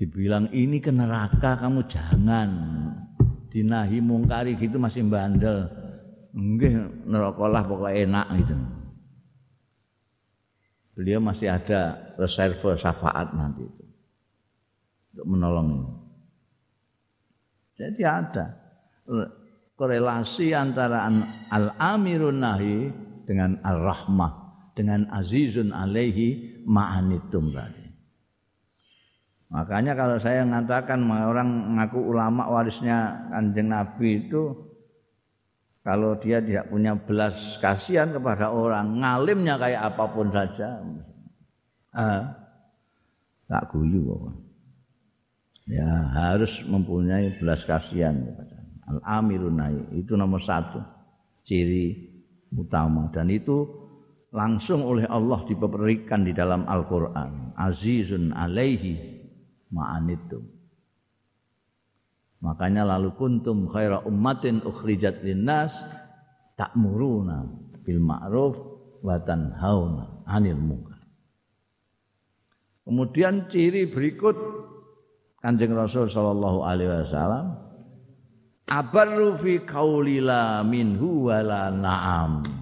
Dibilang 0.00 0.48
ini 0.56 0.80
ke 0.80 0.88
neraka 0.88 1.60
kamu 1.60 1.84
jangan. 1.84 2.50
Dinahi 3.50 3.98
mungkari 3.98 4.54
gitu 4.54 4.78
masih 4.78 5.04
bandel. 5.10 5.66
Nggih 6.30 7.04
neraka 7.10 7.44
lah 7.50 7.62
pokoknya 7.66 8.06
enak 8.06 8.26
gitu. 8.38 8.54
Beliau 10.94 11.18
masih 11.18 11.50
ada 11.50 11.98
reserve 12.14 12.78
syafaat 12.78 13.34
nanti 13.34 13.66
itu. 13.66 13.84
Untuk 15.10 15.26
menolong. 15.26 15.68
Jadi 17.74 18.02
ada 18.04 18.46
korelasi 19.74 20.52
antara 20.52 21.08
al-amirun 21.50 22.38
nahi 22.38 22.92
dengan 23.24 23.58
ar-rahmah 23.64 24.32
dengan 24.76 25.08
azizun 25.10 25.72
alaihi 25.72 26.60
ma'anitum 26.68 27.52
tadi. 27.52 27.79
Makanya 29.50 29.98
kalau 29.98 30.16
saya 30.22 30.46
mengatakan 30.46 31.02
orang 31.10 31.74
ngaku 31.74 31.98
ulama 31.98 32.46
warisnya 32.46 33.26
kanjeng 33.34 33.74
Nabi 33.74 34.22
itu 34.22 34.54
kalau 35.82 36.14
dia 36.22 36.38
tidak 36.38 36.70
punya 36.70 36.94
belas 36.94 37.58
kasihan 37.58 38.14
kepada 38.14 38.52
orang, 38.52 39.00
ngalimnya 39.00 39.58
kayak 39.58 39.90
apa 39.90 40.04
pun 40.12 40.28
saja, 40.30 40.78
ah, 41.96 42.30
tak 43.48 43.64
guyu. 43.74 44.30
Ya 45.66 45.88
harus 46.14 46.62
mempunyai 46.66 47.34
belas 47.38 47.62
kasihan 47.66 48.22
kepada 48.22 48.60
Al-amirun 48.90 49.62
itu 49.94 50.18
nomor 50.18 50.42
satu 50.42 50.82
ciri 51.46 52.10
utama 52.50 53.06
dan 53.14 53.30
itu 53.30 53.70
langsung 54.34 54.82
oleh 54.82 55.06
Allah 55.06 55.46
diberikan 55.46 56.26
di 56.26 56.34
dalam 56.34 56.66
Al-Qur'an. 56.66 57.54
Azizun 57.54 58.34
alaihi 58.34 59.19
ma'anitum. 59.70 60.44
Makanya 62.40 62.88
lalu 62.88 63.12
kuntum 63.14 63.68
khaira 63.68 64.00
ummatin 64.04 64.64
ukhrijat 64.64 65.20
linnas 65.20 65.72
ta'muruna 66.56 67.44
bil 67.84 68.00
ma'ruf 68.00 68.56
wa 69.04 69.16
tanhauna 69.20 70.24
'anil 70.24 70.60
munkar. 70.60 71.00
Kemudian 72.84 73.46
ciri 73.52 73.86
berikut 73.86 74.36
Kanjeng 75.40 75.72
Rasul 75.72 76.08
sallallahu 76.08 76.64
alaihi 76.64 76.90
wasallam 76.90 77.56
abarru 78.68 79.40
fi 79.40 79.60
qaulila 79.64 80.60
minhu 80.64 81.28
wala 81.28 81.72
na'am 81.72 82.59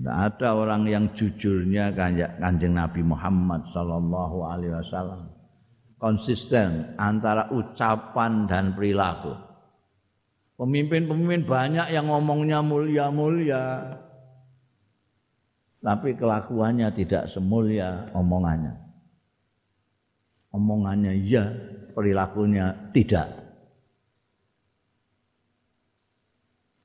tidak 0.00 0.16
ada 0.32 0.48
orang 0.56 0.88
yang 0.88 1.12
jujurnya 1.12 1.92
kanjeng 2.40 2.72
Nabi 2.72 3.04
Muhammad 3.04 3.68
sallallahu 3.68 4.48
alaihi 4.48 4.72
wasallam 4.72 5.28
konsisten 6.00 6.96
antara 6.96 7.52
ucapan 7.52 8.48
dan 8.48 8.72
perilaku. 8.72 9.36
Pemimpin-pemimpin 10.56 11.44
banyak 11.44 11.92
yang 11.92 12.08
ngomongnya 12.08 12.64
mulia-mulia 12.64 13.92
tapi 15.84 16.16
kelakuannya 16.16 16.88
tidak 16.96 17.28
semulia 17.28 18.08
omongannya. 18.16 18.76
Omongannya 20.52 21.12
iya, 21.12 21.44
perilakunya 21.92 22.72
tidak. 22.96 23.28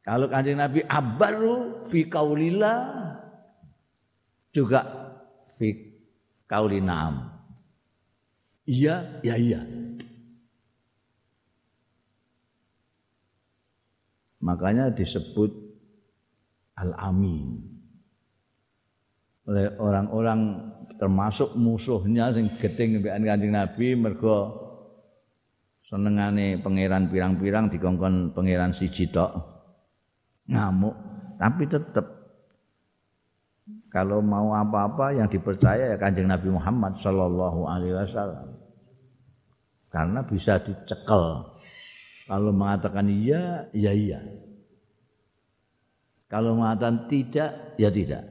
Kalau 0.06 0.30
kanjeng 0.30 0.62
Nabi 0.62 0.86
abaru 0.86 1.88
fi 1.90 2.06
kaulillah 2.06 3.05
juga 4.56 4.82
fi 5.60 5.76
kaulinam. 6.48 7.36
Iya, 8.64 9.20
ya 9.22 9.36
iya. 9.36 9.62
Makanya 14.40 14.96
disebut 14.96 15.52
al-amin. 16.80 17.60
Oleh 19.46 19.76
orang-orang 19.78 20.72
termasuk 20.98 21.54
musuhnya 21.60 22.32
sing 22.32 22.50
gedeng 22.58 23.04
mbekan 23.04 23.28
Kanjeng 23.28 23.54
Nabi 23.54 23.94
mergo 23.94 24.66
senengane 25.86 26.58
pangeran 26.66 27.12
pirang-pirang 27.14 27.70
dikongkon 27.70 28.34
pangeran 28.34 28.74
siji 28.74 29.06
tok 29.14 29.38
ngamuk 30.50 30.98
tapi 31.38 31.70
tetap 31.70 32.25
kalau 33.90 34.22
mau 34.22 34.54
apa-apa 34.54 35.18
yang 35.18 35.26
dipercaya 35.26 35.96
ya 35.96 35.98
kanjeng 35.98 36.30
Nabi 36.30 36.54
Muhammad 36.54 37.02
Shallallahu 37.02 37.66
Alaihi 37.66 37.98
Wasallam. 37.98 38.62
Karena 39.90 40.22
bisa 40.22 40.62
dicekel. 40.62 41.24
Kalau 42.30 42.52
mengatakan 42.54 43.10
iya 43.10 43.66
ya 43.74 43.96
iya. 43.96 44.22
Kalau 46.30 46.58
mengatakan 46.58 47.10
tidak 47.10 47.78
ya 47.80 47.90
tidak. 47.90 48.24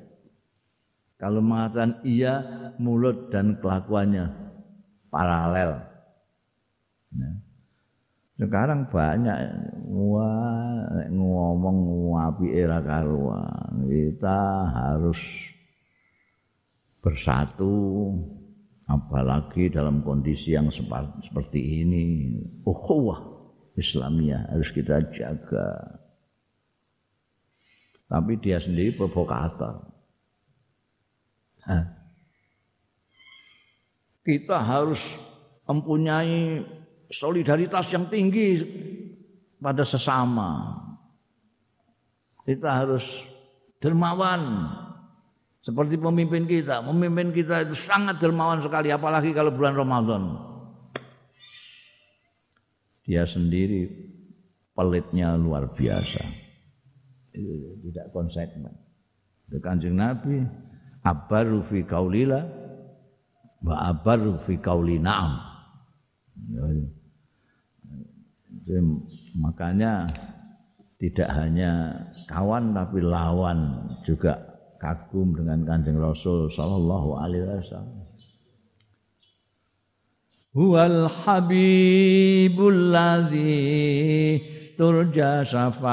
Kalau 1.18 1.41
mengatakan 1.41 2.05
iya 2.05 2.35
mulut 2.78 3.32
dan 3.32 3.59
kelakuannya 3.59 4.30
paralel. 5.09 5.82
Nah. 7.14 7.43
Sekarang 8.35 8.91
banyak 8.91 9.39
wah 9.87 10.91
ngomong 11.07 12.18
api 12.18 12.51
era 12.51 12.82
karuan. 12.82 13.87
Kita 13.87 14.66
harus 14.74 15.22
bersatu 16.99 18.11
apalagi 18.91 19.70
dalam 19.70 20.03
kondisi 20.03 20.51
yang 20.51 20.66
seperti 21.22 21.87
ini. 21.87 22.35
Ukhuwah 22.66 23.22
Islamiyah 23.78 24.51
harus 24.51 24.70
kita 24.74 24.99
jaga. 25.14 26.01
Tapi 28.11 28.35
dia 28.43 28.59
sendiri 28.59 28.99
provokator. 28.99 29.78
Kita 34.26 34.59
harus 34.59 35.01
mempunyai 35.70 36.61
solidaritas 37.15 37.87
yang 37.95 38.11
tinggi 38.11 38.59
pada 39.62 39.87
sesama. 39.87 40.83
Kita 42.45 42.69
harus 42.69 43.07
dermawan 43.81 44.69
seperti 45.65 45.97
pemimpin 45.97 46.45
kita. 46.45 46.85
Pemimpin 46.85 47.33
kita 47.33 47.65
itu 47.65 47.73
sangat 47.73 48.21
dermawan 48.21 48.61
sekali 48.61 48.93
apalagi 48.93 49.33
kalau 49.33 49.49
bulan 49.55 49.73
Ramadan. 49.73 50.23
Dia 53.09 53.25
sendiri 53.25 53.89
pelitnya 54.77 55.37
luar 55.41 55.73
biasa. 55.73 56.21
Tidak 57.33 58.12
konsekuen. 58.12 58.73
Kanjeng 59.55 59.95
Nabi 59.95 60.43
abaru 61.05 61.62
fi 61.62 61.85
kaulila 61.85 62.43
wa 63.65 63.75
abaru 63.93 64.41
fi 64.43 64.59
kauli 64.59 64.99
na'am. 64.99 65.33
Ya, 66.51 66.65
ya. 66.67 66.87
Jadi, 68.65 68.81
makanya 69.37 70.09
tidak 70.97 71.29
hanya 71.37 72.01
kawan 72.25 72.73
tapi 72.73 73.05
lawan 73.05 73.93
juga 74.09 74.41
kagum 74.81 75.37
dengan 75.37 75.69
Kanjeng 75.69 76.01
Rasul 76.01 76.49
sallallahu 76.49 77.21
alaihi 77.21 77.45
wasallam. 77.45 78.09
Huwal 80.57 81.12
habibul 81.12 82.95
ladzi 82.95 84.41
turja 84.81 85.45
syafa'atuhu 85.45 85.85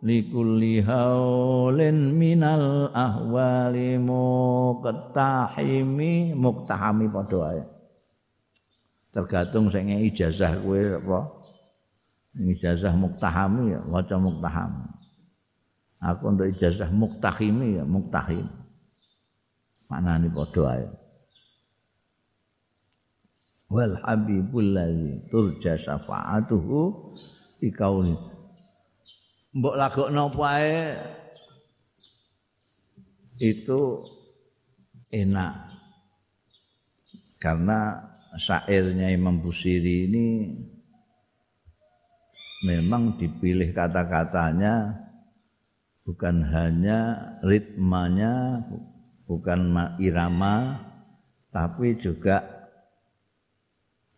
likulli 0.00 0.80
haulin 0.80 2.14
minal 2.14 2.88
ahwali 2.94 3.98
muqtahimi 4.00 4.80
muqtahami 6.32 7.10
padha 7.10 7.36
wae 7.36 7.75
tergantung 9.16 9.72
sing 9.72 9.88
ijazah 9.88 10.60
kowe 10.60 10.76
apa. 10.76 11.18
Ijazah 12.36 12.92
muktahami 12.92 13.72
ya 13.72 13.80
maca 13.88 14.20
muktaham. 14.20 14.92
Aku 16.04 16.28
untuk 16.28 16.52
ijazah 16.52 16.92
muktahimi 16.92 17.80
ya 17.80 17.84
muktahim. 17.88 18.44
Maknane 19.88 20.28
padha 20.28 20.62
ae. 20.76 20.86
Wal 23.72 23.96
habibul 24.04 24.76
ladzi 24.76 25.16
turja 25.32 25.80
syafaatuhu 25.80 27.16
fi 27.56 27.72
kauni. 27.72 28.14
Mbok 29.56 29.74
lagokno 29.80 30.28
pae 30.28 30.92
itu 33.40 33.96
enak. 35.08 35.72
Karena 37.40 38.12
syairnya 38.36 39.12
Imam 39.12 39.40
Busiri 39.40 40.08
ini 40.08 40.26
memang 42.64 43.16
dipilih 43.20 43.72
kata-katanya 43.72 44.96
bukan 46.06 46.44
hanya 46.46 46.98
ritmanya 47.42 48.64
bukan 49.26 49.74
irama 49.98 50.80
tapi 51.50 51.96
juga 51.96 52.44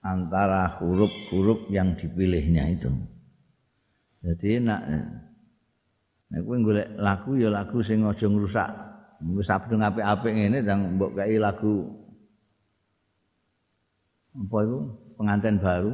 antara 0.03 0.67
huruf-huruf 0.79 1.71
yang 1.71 1.95
dipilihnya 1.95 2.65
itu. 2.75 2.91
Jadi 4.23 4.59
nak 4.63 4.83
nek 6.29 6.41
kowe 6.45 6.57
golek 6.61 6.89
lagu 6.99 7.39
ya 7.39 7.49
lagu 7.49 7.79
sing 7.83 8.03
aja 8.03 8.27
ngrusak. 8.27 8.71
Wis 9.35 9.51
sabtu 9.51 9.75
apik-apik 9.75 10.31
ngene 10.31 10.63
dan 10.63 10.95
mbok 10.95 11.19
kei 11.19 11.39
lagu 11.43 11.91
apa 14.37 14.57
itu 14.65 14.79
pengantin 15.17 15.57
baru. 15.57 15.93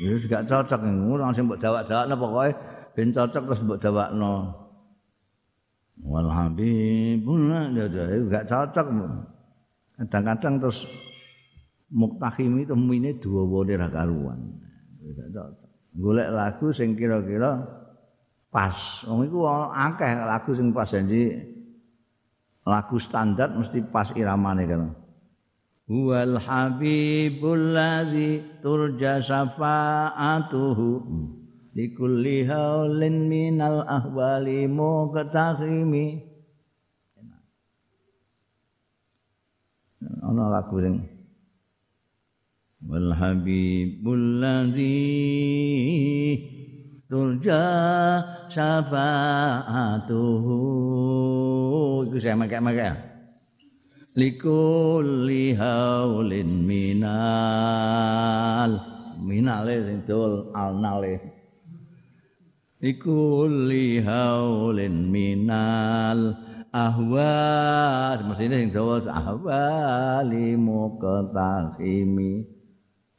Ya 0.00 0.16
juga 0.18 0.40
cocok 0.42 0.80
ngono 0.82 1.30
sing 1.36 1.44
mbok 1.46 1.60
dawak-dawakno 1.60 2.14
pokoke 2.16 2.50
ben 2.96 3.12
cocok 3.12 3.42
terus 3.48 3.60
mbok 3.62 3.80
dawakno. 3.80 4.34
Wal 6.02 6.28
habibun 6.32 7.52
ya 7.76 7.86
gak 8.26 8.48
cocok. 8.48 8.86
Kadang-kadang 10.00 10.54
terus 10.58 10.88
muktahim 11.92 12.64
itu 12.64 12.74
mine 12.74 13.20
dua 13.20 13.44
ra 13.76 13.88
karuan. 13.92 14.58
Gak 14.98 15.30
cocok. 15.30 15.48
Golek 15.92 16.28
lagu 16.32 16.72
sing 16.72 16.96
kira-kira 16.96 17.60
pas. 18.48 19.04
Wong 19.04 19.28
iku 19.28 19.44
akeh 19.70 20.12
lagu 20.24 20.56
sing 20.56 20.72
pas 20.72 20.88
janji 20.88 21.36
lagu 22.64 22.96
standar 22.96 23.52
mesti 23.52 23.84
pas 23.92 24.08
iramane 24.16 24.64
kan. 24.64 25.01
Wal 25.92 26.40
habibul 26.40 27.76
ladzi 27.76 28.40
turja 28.64 29.20
syafaatuhu. 29.20 30.88
Di 31.76 31.92
kulli 31.92 32.48
haulin 32.48 33.28
minal 33.28 33.84
ahwali 33.84 34.64
muqtahimi. 34.72 36.32
Ana 40.24 40.48
lagu 40.48 40.80
sing 40.80 41.04
wal 42.88 43.12
habibul 43.12 44.40
ladzi 44.40 44.96
turja 47.04 47.60
syafaatuhu. 48.48 50.56
Iku 52.08 52.16
saya 52.16 52.40
make-make 52.40 53.11
likulli 54.12 55.56
haulin 55.56 56.68
minal. 56.68 57.12
Minale 59.22 59.74
sing 59.86 59.98
dul 60.04 60.52
alnale. 60.52 61.20
Likulli 62.82 64.02
haulin 64.02 65.08
minal. 65.08 66.36
Ahwa 66.72 68.16
mestine 68.24 68.64
sing 68.64 68.72
dawa 68.72 69.04
ahwali 69.04 70.56
muqtahimi 70.56 72.48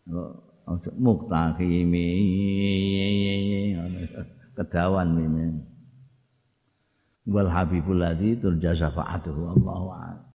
oh 0.09 0.81
muqtahimi 0.97 2.09
kedawan 4.57 5.21
ini. 5.21 5.61
Wal 7.29 7.45
habibul 7.45 8.01
ladzi 8.01 8.41
turja 8.41 8.73
syafaatuhu 8.73 9.53
Allahu 9.53 9.93